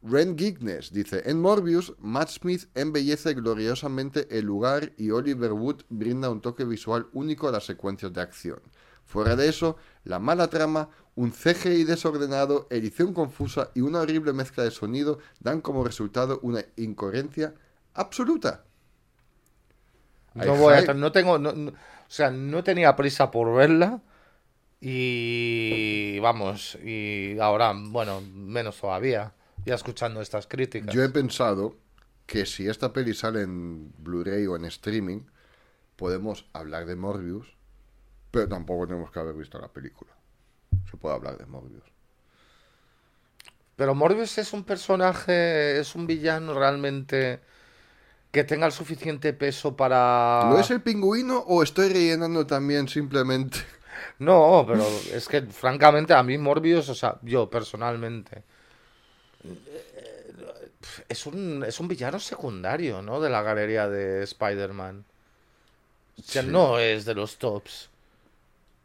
[0.00, 6.30] Ren Gigness dice, en Morbius, Matt Smith embellece gloriosamente el lugar y Oliver Wood brinda
[6.30, 8.62] un toque visual único a las secuencias de acción.
[9.04, 14.64] Fuera de eso, la mala trama, un CGI desordenado, edición confusa y una horrible mezcla
[14.64, 17.54] de sonido dan como resultado una incoherencia
[17.94, 18.64] absoluta.
[20.34, 21.74] No voy a no tengo, no- no- o
[22.08, 24.02] sea, no tenía prisa por verla
[24.80, 29.34] y vamos, y ahora, bueno, menos todavía,
[29.66, 30.94] ya escuchando estas críticas.
[30.94, 31.76] Yo he pensado
[32.26, 35.20] que si esta peli sale en Blu-ray o en streaming,
[35.96, 37.56] podemos hablar de Morbius,
[38.32, 40.15] pero tampoco tenemos que haber visto la película.
[40.96, 41.82] Se puede hablar de Morbius.
[43.76, 47.40] Pero Morbius es un personaje, es un villano realmente
[48.32, 50.48] que tenga el suficiente peso para...
[50.50, 53.58] ¿Lo es el pingüino o estoy rellenando también simplemente?
[54.18, 58.42] No, pero es que francamente a mí Morbius, o sea, yo personalmente,
[59.44, 60.34] eh,
[61.08, 63.20] es un, es un villano secundario, ¿no?
[63.20, 65.04] De la galería de Spider-Man.
[66.18, 66.48] O sea, Sí.
[66.48, 67.88] no es de los tops.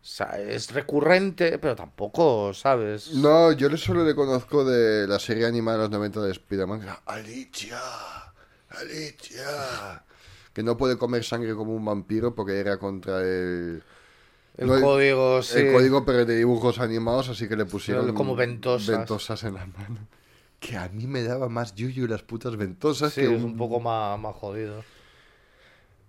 [0.02, 3.12] O sea, es recurrente, pero tampoco, ¿sabes?
[3.14, 6.82] No, yo solo le conozco de la serie animada de los 90 de Spider-Man.
[7.06, 7.80] Alicia,
[8.70, 10.04] Alicia.
[10.54, 13.84] Que no puede comer sangre como un vampiro porque era contra el...
[14.58, 15.60] El No, código, sí.
[15.60, 18.98] El código, pero de dibujos animados, así que le pusieron como ventosas.
[18.98, 20.08] ventosas en la mano.
[20.60, 23.80] Que a mí me daba más yuyu las putas ventosas Sí, que es un poco
[23.80, 24.84] más, más jodido.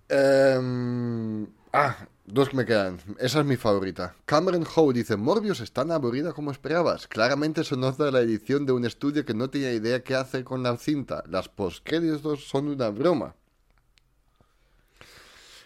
[0.09, 2.99] Em, ah, dos me quedan.
[3.19, 4.15] Esa es mi favorita.
[4.25, 7.07] Cameron Howe dice: Morbius es tan aburrida como esperabas.
[7.09, 10.63] Claramente se nota la edición de un estudio que no tenía idea qué hacer con
[10.63, 11.25] la cinta.
[11.29, 13.35] Las postcréditos son una broma.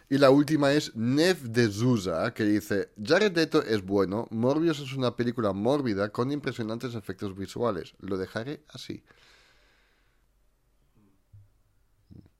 [0.08, 4.28] Y la última es Nev de Zuza, que dice: Jared Leto es bueno.
[4.30, 7.94] Morbius es una película mórbida con impresionantes efectos visuales.
[7.98, 9.02] Lo dejaré así.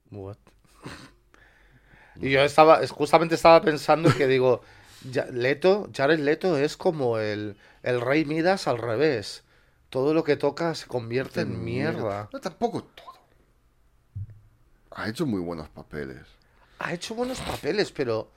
[0.09, 0.37] What?
[2.21, 4.61] Y yo estaba, es- justamente estaba pensando que digo,
[5.11, 9.43] ya- Leto, Jared Leto es como el, el rey Midas al revés.
[9.89, 12.29] Todo lo que toca se convierte en mierda.
[12.33, 13.07] No, tampoco todo.
[14.91, 16.21] Ha hecho muy buenos papeles.
[16.79, 18.29] Ha hecho buenos papeles, pero,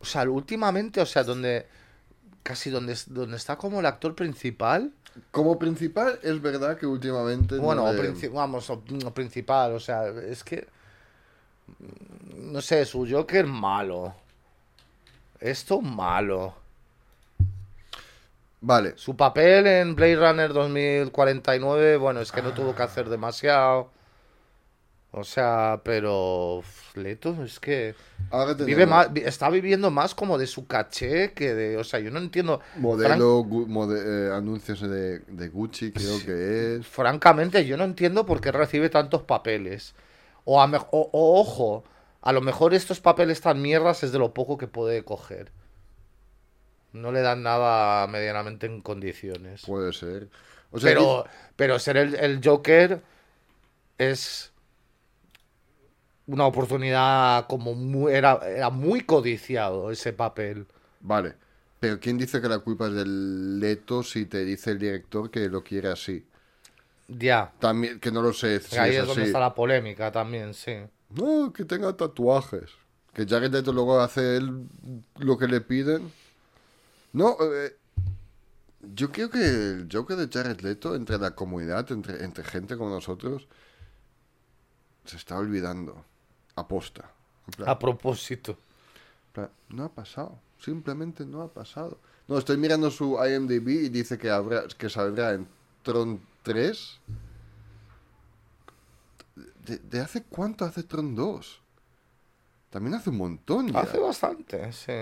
[0.00, 1.66] o sea, últimamente, o sea, donde,
[2.42, 4.92] casi donde, donde está como el actor principal,
[5.30, 7.56] Como principal, es verdad que últimamente.
[7.56, 10.66] no bueno, o le- princi- vamos, o- o principal, o sea, es que,
[12.36, 14.14] no sé, su Joker malo.
[15.40, 16.54] Esto malo.
[18.60, 23.90] Vale, Su papel en Blade Runner 2049, bueno, es que no tuvo que hacer demasiado.
[25.12, 26.62] O sea, pero
[26.94, 27.94] Leto es que
[28.30, 32.10] ahora vive más, está viviendo más como de su caché que de, o sea, yo
[32.10, 32.58] no entiendo.
[32.58, 36.86] Fran- modelo, gu- mode- eh, anuncios de, de Gucci, creo que es.
[36.86, 39.94] francamente, yo no entiendo por qué recibe tantos papeles.
[40.52, 41.84] O, a me- o- o, ojo,
[42.28, 45.52] a lo mejor estos papeles tan mierdas es de lo poco que puede coger.
[46.92, 49.62] No le dan nada medianamente en condiciones.
[49.66, 50.30] Puede ser.
[50.70, 51.24] O sea, Pero,
[51.56, 53.02] pero ser el, el Joker
[53.98, 54.52] es
[56.26, 60.66] una oportunidad como muy, era, era muy codiciado ese papel.
[61.00, 61.36] Vale.
[61.80, 65.48] Pero ¿quién dice que la culpa es del Leto si te dice el director que
[65.48, 66.24] lo quiere así?
[67.08, 67.52] Ya.
[67.58, 69.28] También, que no lo sé si Ahí es es donde así.
[69.30, 70.74] está la polémica también, sí.
[71.10, 72.70] No, que tenga tatuajes.
[73.14, 74.68] Que Jared Leto luego hace él
[75.16, 76.12] lo que le piden.
[77.14, 77.74] No, eh,
[78.94, 82.90] yo creo que el Joker de Jared Leto entre la comunidad, entre, entre gente como
[82.90, 83.48] nosotros,
[85.04, 86.04] se está olvidando.
[86.56, 87.10] Aposta.
[87.56, 88.58] Plan, A propósito.
[89.32, 90.38] plan, no ha pasado.
[90.58, 91.98] Simplemente no ha pasado.
[92.26, 95.48] No, estoy mirando su IMDb y dice que, habrá, que saldrá en
[95.88, 97.00] Tron 3.
[99.64, 101.60] ¿De, de hace cuánto hace Tron 2?
[102.68, 103.80] También hace un montón ya.
[103.80, 104.92] Hace bastante, sí.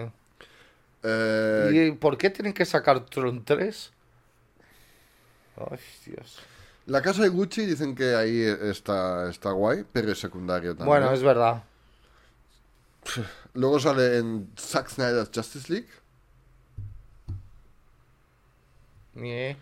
[1.02, 3.92] Eh, ¿Y por qué tienen que sacar Tron 3?
[5.56, 6.38] Ay, Dios.
[6.86, 10.86] La casa de Gucci dicen que ahí está, está guay, pero es secundario también.
[10.86, 11.64] Bueno, es verdad.
[13.54, 15.88] Luego sale en Zack Snyder's Justice League.
[19.14, 19.56] Ñe.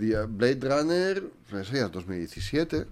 [0.00, 2.86] The Blade Runner, pues eso ya es 2017.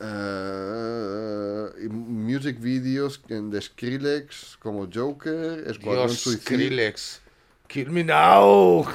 [0.00, 6.42] Eh, music videos de Skrillex como Joker, Escuadrón Dios, Suicida.
[6.42, 7.20] Skrillex.
[7.68, 8.86] Kill me now.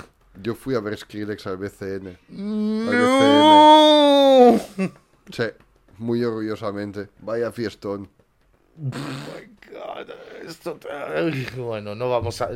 [0.42, 2.18] Yo fui a ver Skrillex al BCN.
[2.30, 2.92] No.
[5.32, 5.44] Sí,
[5.98, 7.10] muy orgullosamente.
[7.20, 8.10] Vaya fiestón.
[8.78, 10.10] God,
[10.48, 10.80] esto-
[11.16, 12.50] ay, Bueno, no vamos a.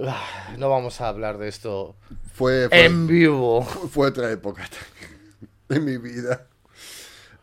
[0.00, 1.96] ah, No vamos a hablar de esto
[2.34, 3.62] Fue, fue, en vivo.
[3.64, 4.68] fue otra época
[5.68, 6.46] de mi vida.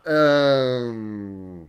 [0.06, 1.68] Em,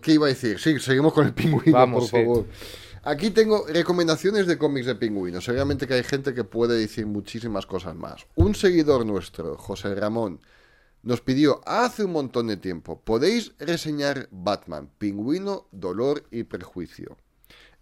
[0.00, 0.58] ¿Qué iba a decir?
[0.58, 2.24] Sí, seguimos con el pingüino, Vamos, por sí.
[2.24, 2.46] favor.
[3.04, 5.44] Aquí tengo recomendaciones de cómics de pingüinos.
[5.44, 8.26] Seguramente que hay gente que puede decir muchísimas cosas más.
[8.36, 10.40] Un seguidor nuestro, José Ramón,
[11.02, 17.16] nos pidió hace un montón de tiempo, podéis reseñar Batman, Pingüino, Dolor y Prejuicio.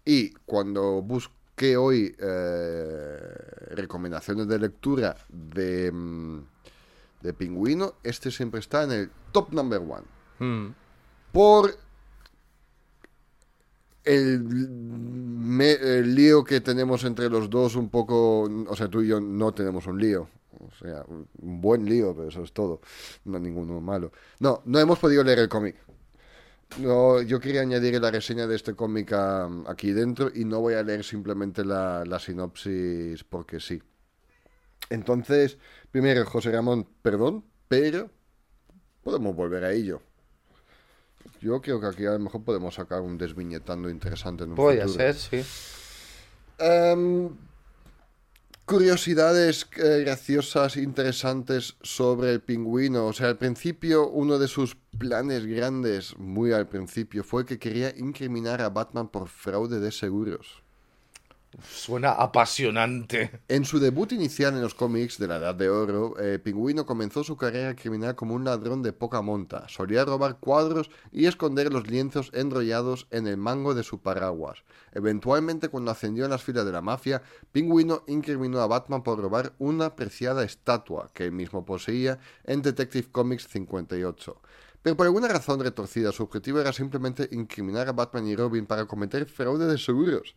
[0.05, 3.19] Y cuando busqué hoy eh,
[3.71, 6.39] recomendaciones de lectura de, mm,
[7.21, 10.03] de Pingüino, este siempre está en el top number one.
[10.39, 10.73] Hmm.
[11.31, 11.75] Por
[14.03, 18.41] el, me- el lío que tenemos entre los dos, un poco.
[18.67, 20.27] O sea, tú y yo no tenemos un lío.
[20.59, 22.81] O sea, un un buen lío, pero eso es todo.
[23.25, 24.11] No ninguno malo.
[24.39, 25.75] No, no hemos podido leer el cómic.
[26.79, 30.73] No, yo quería añadir la reseña de este cómic a- aquí dentro y no voy
[30.75, 33.81] a leer simplemente la, la sinopsis porque sí.
[34.89, 35.57] Entonces,
[35.91, 38.09] primero, José Ramón, perdón, pero
[39.03, 40.01] podemos volver a ello.
[41.41, 45.13] Yo creo que aquí a lo mejor podemos sacar un desviñetando interesante en un futuro.
[45.13, 45.43] ser, sí.
[46.57, 47.29] Em,
[48.65, 53.07] curiosidades eh, graciosas, interesantes sobre el pingüino.
[53.07, 57.93] O sea, al principio, uno de sus planes grandes, muy al principio, fue que quería
[57.97, 60.63] incriminar a Batman por fraude de seguros.
[61.69, 63.41] Suena apasionante.
[63.47, 67.23] En su debut inicial en los cómics de la Edad de Oro, eh, Pingüino comenzó
[67.23, 69.67] su carrera criminal como un ladrón de poca monta.
[69.67, 74.63] Solía robar cuadros y esconder los lienzos enrollados en el mango de su paraguas.
[74.93, 77.21] Eventualmente, cuando ascendió en las filas de la mafia,
[77.51, 83.09] Pingüino incriminó a Batman por robar una preciada estatua que él mismo poseía en Detective
[83.11, 84.41] Comics 58.
[84.81, 88.85] Pero por alguna razón retorcida, su objetivo era simplemente incriminar a Batman y Robin para
[88.85, 90.35] cometer fraude de seguros.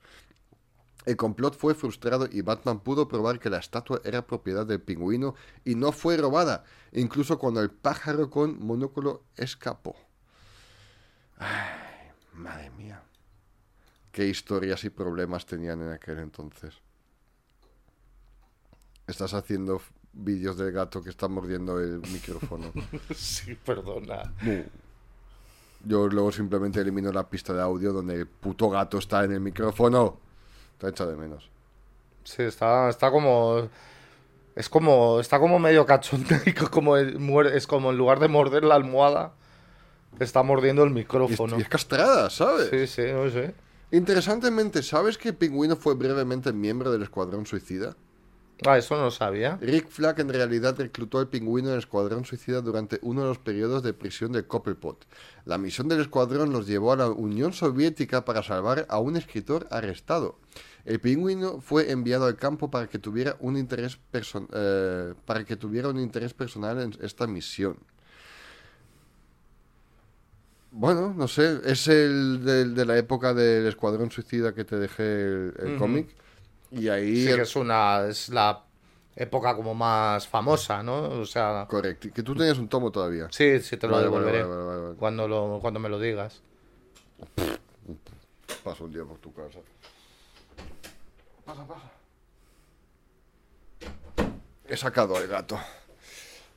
[1.05, 5.35] El complot fue frustrado y Batman pudo probar que la estatua era propiedad del pingüino
[5.65, 9.97] y no fue robada, incluso cuando el pájaro con monóculo escapó.
[11.39, 13.03] Ay, madre mía.
[14.13, 16.75] Qué historias y problemas tenían en aquel entonces.
[19.07, 19.83] Estás haciendo
[20.15, 22.73] vídeos del gato que está mordiendo el micrófono.
[23.15, 24.33] sí, perdona.
[25.85, 29.41] Yo luego simplemente elimino la pista de audio donde el puto gato está en el
[29.41, 30.24] micrófono.
[30.85, 31.51] De menos.
[32.25, 33.69] Sí, está, está como.
[34.57, 35.21] Es como.
[35.21, 37.19] Está como medio cachondeico, como el,
[37.55, 39.33] es como en lugar de morder la almohada,
[40.21, 41.59] está mordiendo el Y es, micrófono.
[41.59, 42.69] y es castrada, ¿sabes?
[42.71, 43.55] Sí, sí, no sé.
[43.91, 47.97] Interesantemente, ¿sabes que Pingüino fue brevemente miembro del Escuadrón Suicida?
[48.67, 49.59] Ah, eso no lo sabía.
[49.61, 53.39] Rick Flag en realidad reclutó al Pingüino en el Escuadrón Suicida durante uno de los
[53.39, 55.05] periodos de prisión de Coppelpot.
[55.45, 59.67] La misión del escuadrón los llevó a la Unión Soviética para salvar a un escritor
[59.71, 60.39] arrestado.
[60.85, 65.57] El Pingüino fue enviado al campo para que tuviera un interés person- eh, para que
[65.57, 67.77] tuviera un interés personal en esta misión.
[70.71, 75.53] Bueno, no sé, es el de, de la época del Escuadrón Suicida que te dejé
[75.59, 76.09] el, cómic.
[76.71, 77.27] Y ahí...
[77.27, 78.07] Sí, que es una.
[78.09, 78.65] Es la
[79.17, 81.21] época como más famosa, ¿no?
[81.21, 81.67] O sea.
[81.69, 83.29] Correcto, que tú tenías un tomo todavía.
[83.31, 84.43] Sí, sí, te lo Vale, devolveré.
[84.43, 84.97] vale, vale, vale.
[84.97, 86.43] Cuando, lo, cuando me lo digas.
[88.65, 89.59] Paso un día por tu casa.
[91.45, 91.91] Pasa, pasa.
[94.69, 95.59] He sacado al gato.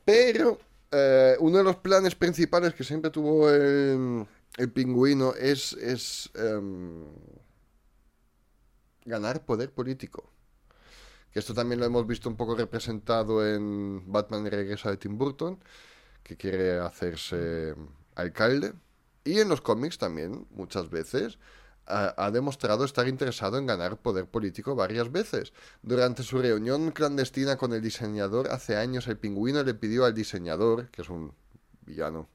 [0.05, 0.57] Pero
[0.91, 7.03] eh, uno de los planes principales que siempre tuvo el, el pingüino es, es em,
[9.07, 10.31] ganar poder político.
[11.31, 15.59] Que esto también lo hemos visto un poco representado en Batman Regresa de Tim Burton,
[16.23, 17.75] que quiere hacerse
[18.15, 18.73] alcalde.
[19.23, 21.37] Y en los cómics también, muchas veces,
[21.85, 25.53] ha demostrado estar interesado en ganar poder político varias veces.
[25.81, 30.89] Durante su reunión clandestina con el diseñador hace años, el pingüino le pidió al diseñador,
[30.91, 31.33] que es un
[31.85, 32.27] villano,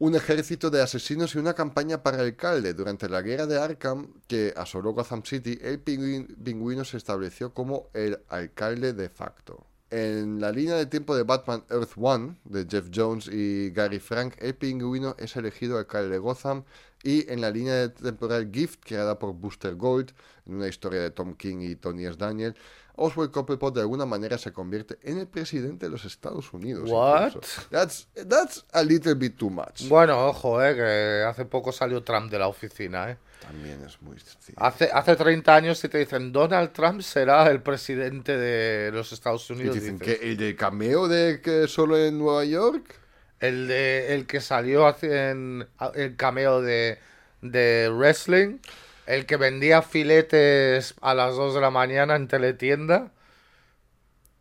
[0.00, 2.74] un ejército de asesinos y una campaña para alcalde.
[2.74, 7.88] Durante la guerra de Arkham, que asoló Gotham City, el pingüi- pingüino se estableció como
[7.94, 9.64] el alcalde de facto.
[9.90, 14.34] En la línea de tiempo de Batman Earth One, de Jeff Jones y Gary Frank,
[14.38, 16.64] el pingüino es elegido alcalde de Gotham.
[17.02, 20.12] Y en la línea de temporal Gift, creada por Booster Gold,
[20.46, 22.16] en una historia de Tom King y Tony S.
[22.18, 22.54] Daniel,
[22.96, 26.90] Oswald Cobblepot de alguna manera se convierte en el presidente de los Estados Unidos.
[26.90, 27.34] What?
[27.70, 29.88] That's, that's a little bit too much.
[29.88, 33.18] Bueno, ojo, eh, que hace poco salió Trump de la oficina, eh.
[33.40, 34.16] También es muy...
[34.56, 39.48] Hace, hace 30 años si te dicen Donald Trump será el presidente de los Estados
[39.50, 39.76] Y Unidos.
[39.76, 42.98] dicen dices, que el de cameo de que solo en Nueva York.
[43.40, 46.98] El, de, el que salió hace en el cameo de,
[47.40, 48.58] de wrestling,
[49.06, 53.12] el que vendía filetes a las 2 de la mañana en teletienda.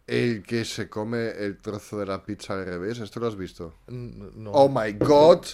[0.07, 2.99] El que se come el trozo de la pizza al revés.
[2.99, 3.75] ¿Esto lo has visto?
[3.87, 4.51] No.
[4.51, 5.45] Oh my god.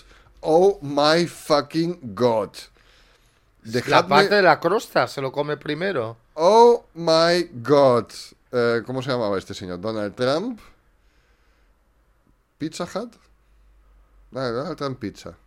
[0.41, 2.49] Oh my fucking god.
[3.87, 6.17] la parte de la crosta se lo come primero.
[6.35, 8.11] Oh my god.
[8.51, 9.81] Eh, ¿Cómo se llamaba este señor?
[9.81, 10.59] Donald Trump.
[12.59, 13.15] Pizza Hut.
[14.33, 15.37] Donald Trump Pizza.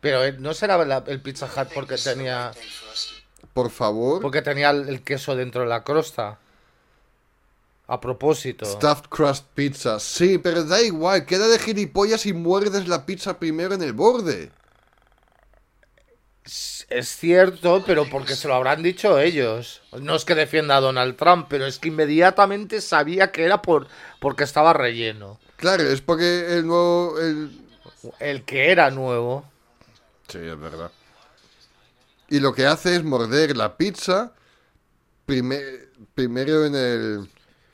[0.00, 2.52] Pero eh, no será la- el Pizza Hut porque tenía,
[3.54, 4.20] Por favor.
[4.20, 6.38] porque tenía el, el queso dentro de la crosta.
[7.88, 8.64] A propósito.
[8.64, 10.00] Stuffed crust pizza.
[10.00, 11.26] Sí, pero da igual.
[11.26, 14.50] Queda de gilipollas y muerdes la pizza primero en el borde.
[16.88, 19.82] Es cierto, pero porque se lo habrán dicho ellos.
[20.00, 23.86] No es que defienda a Donald Trump, pero es que inmediatamente sabía que era por
[24.20, 25.40] porque estaba relleno.
[25.56, 27.18] Claro, es porque el nuevo.
[27.18, 27.58] El...
[28.18, 29.44] El que era nuevo.
[30.28, 30.90] Sí, es verdad.
[32.28, 34.32] Y lo que hace es morder la pizza
[35.26, 37.30] prime- primero en el...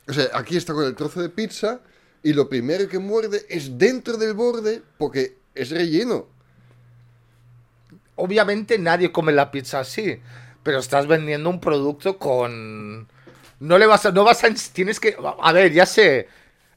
[0.07, 1.79] O sea, aquí está con el trozo de pizza
[2.21, 6.27] y lo primero que muerde es dentro del borde porque es relleno.
[8.19, 10.21] Obviamente nadie come la pizza así,
[10.61, 13.07] pero estás vendiendo un producto con
[13.59, 16.27] No le vas a, no vas a, tienes que, a ver, ya sé,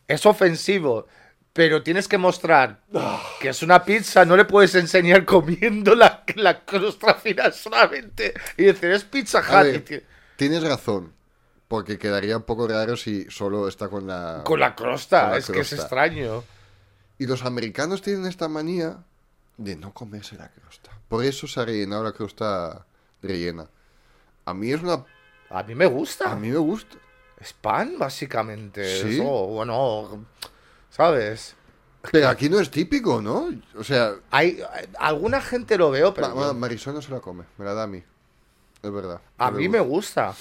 [0.06, 1.08] es ofensivo,
[1.52, 2.80] pero tienes que mostrar
[3.40, 8.64] que es una pizza, no le puedes enseñar comiendo la, la crosta final solamente y
[8.64, 9.88] decir, es pizza Hut.
[9.88, 10.04] ver,
[10.36, 11.12] tienes razón.
[11.66, 14.42] Porque quedaría un poco raro si solo está con la.
[14.44, 16.44] Con la crosta, Con la es que es extraño.
[17.16, 18.98] Y los americanos tienen esta manía
[19.56, 20.90] de no comerse la crosta.
[21.08, 22.86] Por eso se ha rellenado la crosta
[23.22, 23.68] rellena.
[24.44, 25.04] A mí es una.
[25.50, 26.32] A mí me gusta.
[26.32, 26.96] A mí me gusta.
[27.38, 29.02] Es pan, básicamente.
[29.02, 29.14] ¿Sí?
[29.16, 30.24] Eso, bueno,
[30.90, 31.54] ¿sabes?
[32.10, 33.48] Pero aquí no es típico, ¿no?
[33.76, 37.20] O sea, Hay, hay- alguna gente lo veo, pero Ma- ma- Marisol no se la
[37.20, 38.02] come, me la da a mí.
[38.82, 39.20] Es verdad.
[39.38, 39.78] a No mí gusta.
[39.78, 40.34] me gusta.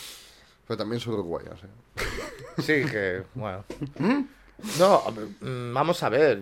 [0.67, 2.03] Pero también son uruguayas, ¿eh?
[2.57, 3.63] Sí, que, bueno.
[4.79, 6.39] No, a ver, mm, vamos a ver.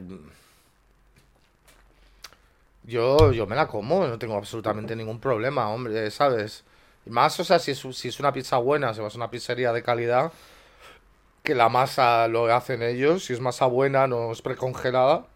[2.83, 6.63] Yo, yo me la como, no tengo absolutamente ningún problema, hombre, ¿sabes?
[7.05, 9.29] Y más, o sea, si es, si es una pizza buena, si vas a una
[9.31, 10.31] pizzería de calidad,
[11.43, 15.27] que la masa lo hacen ellos, si es masa buena, no es precongelada,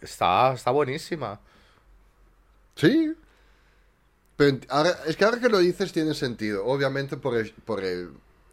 [0.00, 1.40] está, está buenísima.
[2.76, 3.14] Sí.
[4.36, 6.64] Pero ahora, es que ahora que lo dices tiene sentido.
[6.64, 8.10] Obviamente por el, por el,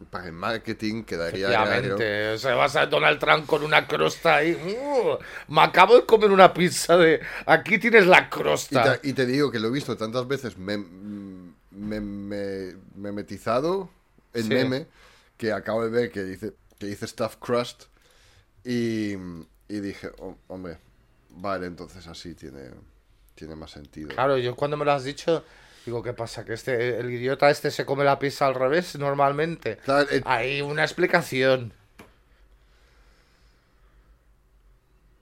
[0.09, 1.71] para el marketing quedaría raro.
[1.71, 4.53] Efectivamente, o sea, vas a Donald Trump con una crosta ahí.
[4.53, 5.17] ¡uh!
[5.53, 7.19] me acabo de comer una pizza de.
[7.45, 8.99] Aquí tienes la Y crosta.
[8.99, 13.89] te, y te digo que lo he visto tantas veces mem- me, me- memetizado
[14.33, 14.49] en Sí.
[14.49, 14.85] meme
[15.37, 17.85] que acabo de ver que dice que dice stuff crust
[18.63, 20.77] y, y dije, "Oh, hombre,
[21.29, 22.69] vale, entonces así tiene,
[23.35, 24.09] tiene más sentido.
[24.09, 25.43] Claro, yo cuando me lo has dicho,
[25.87, 26.43] digo, ¿qué pasa?
[26.45, 29.77] ¿Que este, el idiota este se come la pizza al revés normalmente?
[29.77, 31.73] Claro, eh, Hay una explicación.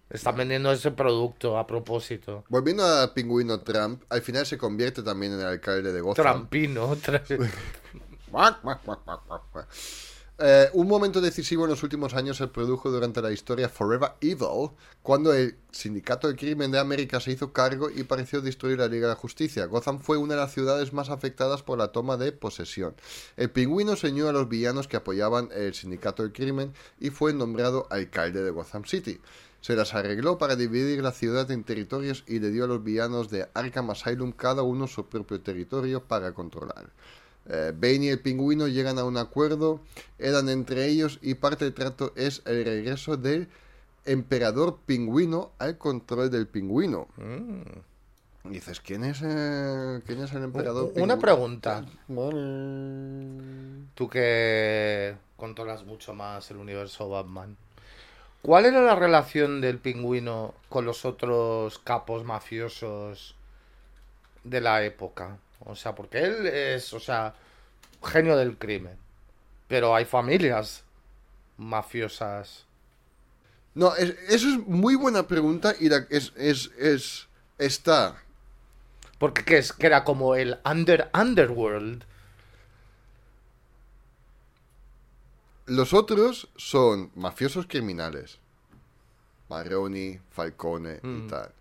[0.10, 2.46] Están vendiendo ese producto a propósito.
[2.50, 6.24] volviendo a Pingüino Trump, al final se convierte también en el alcalde de Gotham.
[6.24, 6.96] Trampino.
[6.96, 7.24] tra-
[10.38, 14.72] Eh, un momento decisivo en los últimos años se produjo durante la historia Forever Evil,
[15.02, 19.08] cuando el Sindicato del Crimen de América se hizo cargo y pareció destruir la Liga
[19.08, 19.66] de la Justicia.
[19.66, 22.96] Gotham fue una de las ciudades más afectadas por la toma de posesión.
[23.38, 27.32] El pingüino se unió a los villanos que apoyaban el Sindicato del Crimen y fue
[27.32, 29.22] nombrado alcalde de Gotham City.
[29.62, 33.30] Se las arregló para dividir la ciudad en territorios y le dio a los villanos
[33.30, 36.92] de Arkham Asylum cada uno su propio territorio para controlar.
[37.48, 39.80] Eh, Bane y el pingüino llegan a un acuerdo,
[40.18, 43.48] eran entre ellos y parte del trato es el regreso del
[44.06, 47.08] emperador pingüino al control del pingüino.
[48.46, 51.04] Y dices, ¿quién es, eh, ¿quién es el emperador pingüino?
[51.04, 51.86] Una pregunta.
[53.94, 57.58] Tú que controlas mucho más el universo Batman.
[58.42, 63.36] ¿Cuál era la relación del pingüino con los otros capos mafiosos
[64.44, 65.40] de la época?
[65.60, 67.34] O sea, porque él es, o sea,
[68.04, 68.98] genio del crimen.
[69.68, 70.84] Pero hay familias
[71.58, 72.66] mafiosas.
[73.74, 77.28] No, es- eso es muy buena pregunta y la- es, es, es,
[77.58, 78.22] está
[79.18, 79.72] Porque ¿qué es?
[79.74, 82.04] Que era como el under underworld.
[85.66, 88.38] Los otros son mafiosos criminales.
[89.50, 91.28] Maroni, Falcone y Mm.
[91.28, 91.52] tal.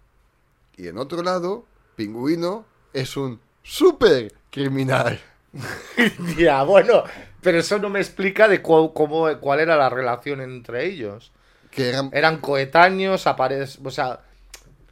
[0.77, 1.65] Y en otro lado,
[1.97, 5.21] Pingüino es un super criminal.
[6.39, 7.03] ya, bueno,
[7.41, 11.33] pero eso no me explica de cu- cómo, cuál era la relación entre ellos.
[11.71, 12.11] Que eran...
[12.13, 14.21] eran coetáneos, aparece, o sea,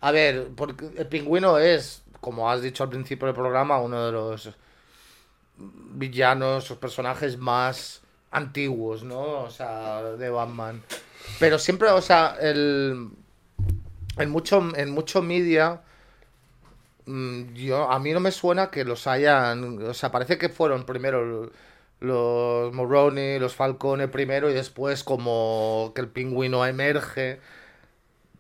[0.01, 4.13] a ver, porque el pingüino es, como has dicho al principio del programa, uno de
[4.13, 4.51] los
[5.57, 8.01] villanos, los personajes más
[8.33, 9.43] antiguos, ¿no?
[9.43, 10.83] O sea, de Batman.
[11.39, 13.11] Pero siempre, o sea, el,
[14.17, 15.83] en mucho, en mucho media,
[17.07, 21.51] yo, a mí no me suena que los hayan, o sea, parece que fueron primero
[22.01, 27.41] los Moroni, los Falcone primero y después como que el pingüino emerge.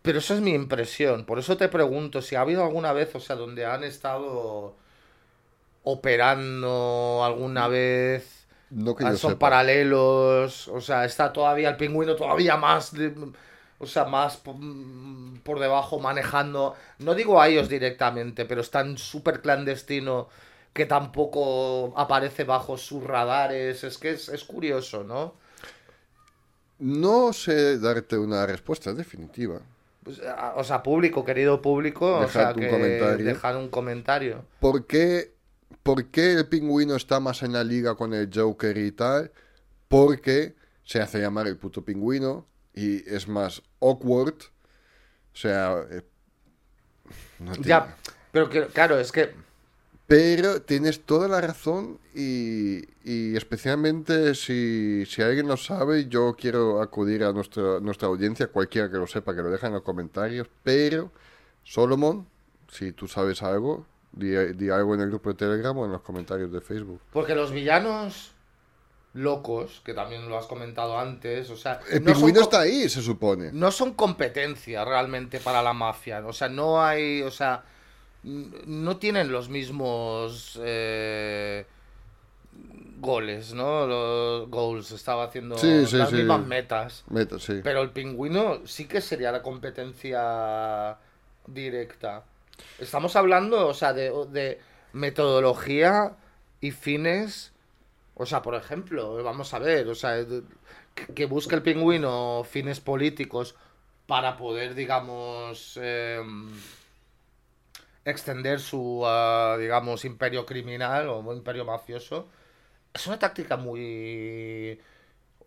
[0.03, 1.25] Pero eso es mi impresión.
[1.27, 4.77] Por eso te pregunto si ha habido alguna vez, o sea, donde han estado
[5.83, 8.47] operando alguna vez.
[8.89, 9.39] No que Ah, yo son sepa.
[9.39, 13.15] paralelos, o sea, está todavía el pingüino todavía más, de-
[13.83, 19.43] o sea, más mm, por debajo manejando, no digo a ellos directamente, pero están súper
[19.43, 20.28] clandestino
[20.72, 25.35] que tampoco aparece bajo sus radares, es que es, es curioso, ¿no?
[26.80, 29.62] No sé darte una respuesta definitiva.
[30.05, 30.20] Pues,
[30.57, 33.24] o sea, público, querido público, o Dejad sea, un que comentario.
[33.24, 34.47] dejad un comentario.
[34.59, 35.35] ¿Por qué,
[35.83, 39.33] por qué el pingüino está más en la liga con el Joker y tal?
[39.89, 44.35] Porque se hace llamar el puto pingüino y es más awkward.
[44.35, 45.85] O sea...
[45.91, 46.03] eh,
[47.39, 47.97] no tiene- Ya,
[48.31, 49.35] pero que, claro, es que
[50.07, 56.83] Pero tienes toda la razón y, y especialmente si, si alguien lo sabe, yo quiero
[56.83, 60.49] acudir a nuestra, nuestra audiencia, cualquiera que lo sepa, que lo deje en los comentarios.
[60.62, 61.11] Pero,
[61.64, 62.27] Solomon,
[62.70, 66.03] si tú sabes algo, di, di algo en el grupo de Telegram o en los
[66.03, 67.01] comentarios de Facebook.
[67.12, 68.32] Porque los villanos
[69.15, 71.81] locos, que también lo has comentado antes, o sea...
[71.91, 73.51] El no pingüino está ahí, se supone.
[73.53, 76.27] no son competencia realmente para la mafia.
[76.27, 77.23] O sea, no hay.
[77.23, 77.63] O sea,
[78.23, 81.67] no tienen los mismos eh,
[83.01, 83.87] goles, ¿no?
[83.87, 84.93] Los goals.
[84.93, 86.17] Estaba haciendo Sí, sí, las sí.
[86.17, 87.05] mismas metas.
[87.63, 90.97] Pero el pingüino sí que sería la competencia
[91.47, 92.25] directa.
[92.79, 94.61] Estamos hablando, o sea, de, de
[94.93, 96.13] metodología
[96.61, 97.53] y fines.
[98.15, 100.43] O sea, por ejemplo, vamos a ver, o sea, de-
[100.95, 103.55] que, que busque el pingüino fines políticos
[104.07, 106.51] para poder, digamos, em,
[108.05, 112.29] extender su, ah, digamos, imperio criminal o imperio mafioso.
[112.95, 114.81] Es una táctica muy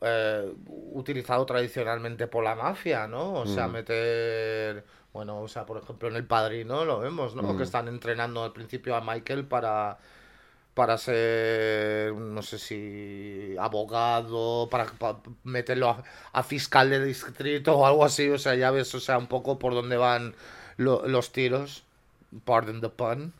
[0.01, 0.53] eh,
[0.93, 3.33] utilizado tradicionalmente por la mafia, ¿no?
[3.35, 3.71] O sea, Mm.
[3.71, 7.43] meter, bueno, o sea, por ejemplo, en El Padrino lo vemos, ¿no?
[7.53, 7.57] Mm.
[7.57, 9.97] Que están entrenando al principio a Michael para
[10.75, 16.03] para ser, no sé si abogado, para, pa- meterlo a,
[16.33, 19.57] a fiscal de distrito o algo así, o sea, ya ves, o sea, un poco
[19.57, 20.35] por dónde van
[20.77, 21.83] lo- los tiros,
[22.45, 23.33] pardon the pun.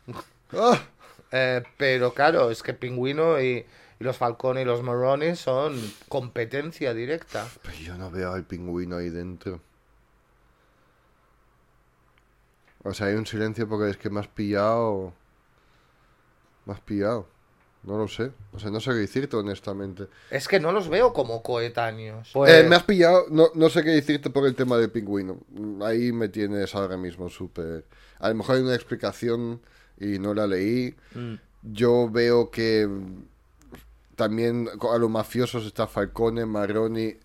[0.54, 0.82] ¡Ah!
[1.32, 3.66] Eh, pero claro, es que Pingüino y,
[4.00, 5.76] y los Falcone y los Marrones son
[6.08, 7.46] competencia directa.
[7.64, 9.60] Pero yo no veo al pingüino ahí dentro.
[12.84, 15.14] O sea, hay un silencio porque es que me has pillado.
[16.66, 17.28] Me has pillado.
[17.84, 18.32] No lo sé.
[18.52, 20.08] O sea, no sé qué decirte, honestamente.
[20.32, 22.30] Es que no los veo como coetáneos.
[22.30, 23.26] Eh, Pues, me has pillado.
[23.30, 25.38] No, no sé qué decirte por el tema del pingüino.
[25.84, 27.86] Ahí me tienes ahora mismo súper.
[28.20, 29.62] A lo mejor hay una explicación
[30.00, 30.96] y no la leí.
[31.14, 31.36] Mm.
[31.62, 32.90] Yo veo que
[34.16, 37.18] también a los mafiosos está Falcone, Marroni.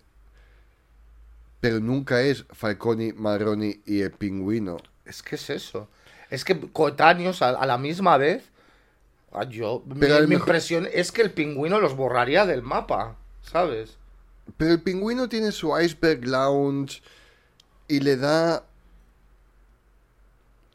[1.59, 4.77] Pero nunca es Falcone, Marroni y el pingüino.
[5.05, 5.87] Es que es eso.
[6.29, 8.49] Es que coetáneos a, a la misma vez.
[9.31, 13.15] Ah, Yo, mi, Pero mi mejor- impresión es que el pingüino los borraría del mapa,
[13.41, 13.97] ¿sabes?
[14.57, 17.01] Pero el pingüino tiene su Iceberg Lounge
[17.87, 18.65] y le da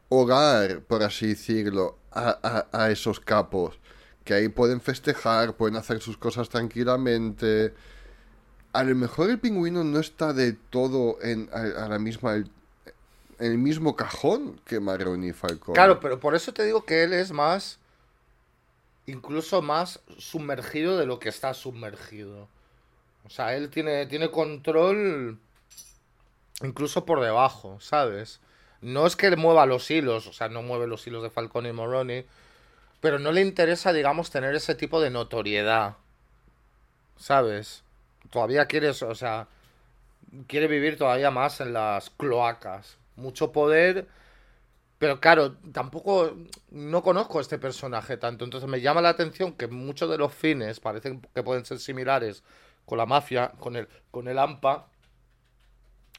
[0.09, 3.77] hogar, por así decirlo, a, a- a esos capos.
[4.23, 7.73] Que ahí pueden festejar, pueden hacer sus cosas tranquilamente.
[8.73, 12.47] A lo mejor el pingüino no está de todo en a, a la misma en
[13.39, 15.75] el mismo cajón que Marroni y Falcone.
[15.75, 17.79] Claro, pero por eso te digo que él es más.
[19.07, 22.47] Incluso más sumergido de lo que está sumergido.
[23.25, 25.39] O sea, él tiene, tiene control.
[26.61, 28.39] Incluso por debajo, ¿sabes?
[28.81, 31.73] No es que mueva los hilos, o sea, no mueve los hilos de Falcone y
[31.73, 32.25] Moroni.
[33.01, 35.95] Pero no le interesa, digamos, tener ese tipo de notoriedad.
[37.17, 37.83] ¿Sabes?
[38.29, 39.47] Todavía quiere, o sea,
[40.47, 42.97] quiere vivir todavía más en las cloacas.
[43.15, 44.07] Mucho poder,
[44.99, 46.35] pero claro, tampoco
[46.71, 48.45] no conozco a este personaje tanto.
[48.45, 52.43] Entonces me llama la atención que muchos de los fines parecen que pueden ser similares
[52.85, 54.87] con la mafia, con el, con el AMPA.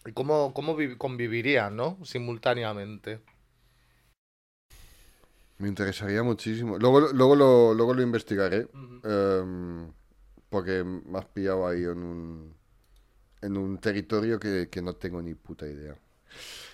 [0.05, 1.99] Y cómo, cómo vi- convivirían, ¿no?
[2.05, 3.21] Simultáneamente.
[5.59, 6.79] Me interesaría muchísimo.
[6.79, 8.69] Luego, luego, lo, luego lo investigaré.
[9.03, 9.93] em,
[10.51, 12.55] porque me has pillado ahí en un,
[13.43, 15.97] en un territorio que, que no tengo ni puta idea.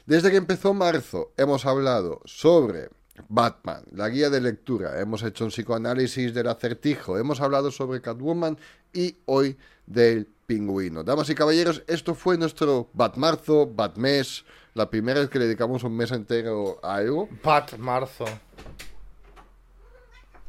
[0.06, 2.90] Desde que empezó marzo hemos hablado sobre
[3.28, 8.58] Batman, la guía de lectura, hemos hecho un psicoanálisis del acertijo, hemos hablado sobre Catwoman
[8.92, 11.04] y hoy del pingüino.
[11.04, 14.44] Damas y caballeros, esto fue nuestro Batmarzo, Batmes,
[14.74, 17.28] la primera vez que le dedicamos un mes entero a algo.
[17.42, 18.24] Pat Marzo.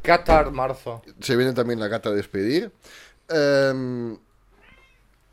[0.02, 1.02] Qatar Marzo.
[1.20, 2.72] Se viene también la gata a despedir.
[3.28, 4.18] Em,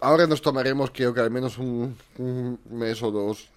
[0.03, 3.48] ahora nos tomaremos, creo que al menos un, un mes o dos,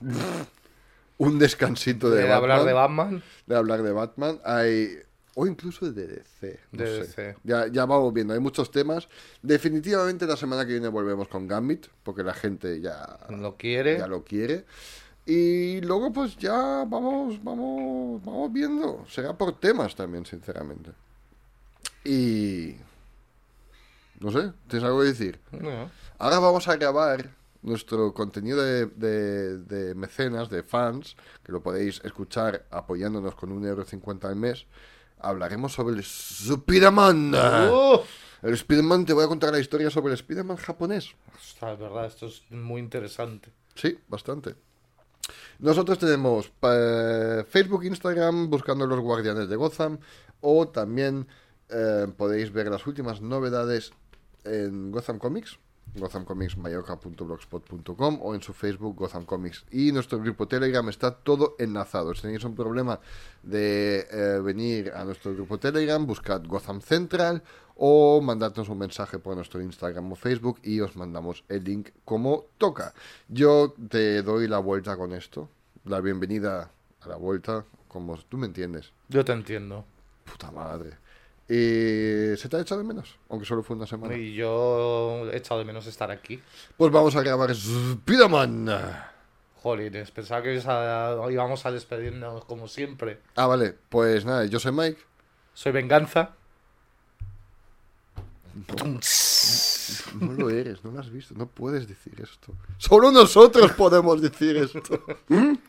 [1.18, 3.24] un descansito de, De, hablar de Batman, Batman.
[3.48, 4.40] de hablar de Batman.
[4.46, 4.98] Hay,
[5.34, 6.60] o incluso de DC.
[6.72, 7.00] no De.
[7.00, 7.36] DC.
[7.44, 9.10] Ya, ya vamos viendo, hay muchos temas.
[9.42, 13.98] Definitivamente la semana que viene volvemos con Gambit, porque la gente ya, Lo quiere.
[13.98, 14.66] ya lo quiere.
[15.26, 19.06] Y luego pues ya vamos, vamos, vamos viendo.
[19.10, 20.92] Será por temas también, sinceramente.
[22.04, 22.76] Y...
[24.20, 25.40] No sé, ¿tienes algo que decir?
[25.52, 25.90] No.
[26.18, 27.30] Ahora vamos a grabar
[27.62, 34.24] nuestro contenido de, de- de mecenas, de fans, que lo podéis escuchar apoyándonos con 1,50€
[34.26, 34.66] al mes.
[35.20, 37.34] Hablaremos sobre el Spider-Man.
[37.34, 38.00] ¡Uh!
[38.44, 41.16] El Spider-Man, te voy a contar la historia sobre el Spider-Man japonés.
[41.36, 43.52] Ostras, es verdad, esto es muy interesante.
[43.74, 44.56] Sí, bastante.
[45.60, 49.98] Nosotros tenemos eh, Facebook, Instagram, buscando los guardianes de Gotham,
[50.42, 51.28] o también
[51.70, 53.92] eh, podéis ver las últimas novedades
[54.44, 55.58] en Gotham Comics,
[55.96, 59.66] gothamcomicsmayoka.blogspot.com o en su Facebook Gotham Comics.
[59.72, 62.14] Y nuestro grupo Telegram está todo enlazado.
[62.14, 63.00] Si tenéis un problema
[63.44, 67.42] de eh, venir a nuestro grupo Telegram, buscad Gotham Central
[67.76, 72.46] o mandadnos un mensaje por nuestro Instagram o Facebook y os mandamos el link como
[72.58, 72.94] toca.
[73.28, 75.50] Yo te doy la vuelta con esto,
[75.86, 76.72] la bienvenida
[77.02, 78.92] a la vuelta, como tú me entiendes.
[79.10, 79.86] Yo te entiendo.
[80.24, 81.05] Puta madre.
[81.48, 83.18] ¿Y se te ha echado de menos?
[83.30, 84.16] Aunque solo fue una semana.
[84.16, 86.42] Y yo he echado de menos estar aquí.
[86.76, 88.68] Pues vamos a grabar Spiderman.
[89.62, 93.20] Jolines, pensaba que íbamos a despedirnos como siempre.
[93.36, 93.76] Ah, vale.
[93.90, 95.00] Pues nada, yo soy Mike.
[95.54, 96.32] Soy Venganza.
[100.20, 102.54] No lo eres, no lo has visto, no puedes decir esto.
[102.78, 105.04] Solo nosotros podemos decir esto.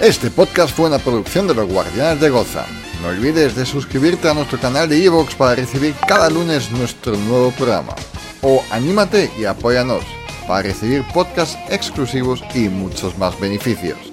[0.00, 2.64] Este podcast fue una producción de los Guardianes de Goza.
[3.00, 7.52] No olvides de suscribirte a nuestro canal de Evox para recibir cada lunes nuestro nuevo
[7.52, 7.94] programa.
[8.42, 10.02] O anímate y apóyanos
[10.48, 14.07] para recibir podcasts exclusivos y muchos más beneficios.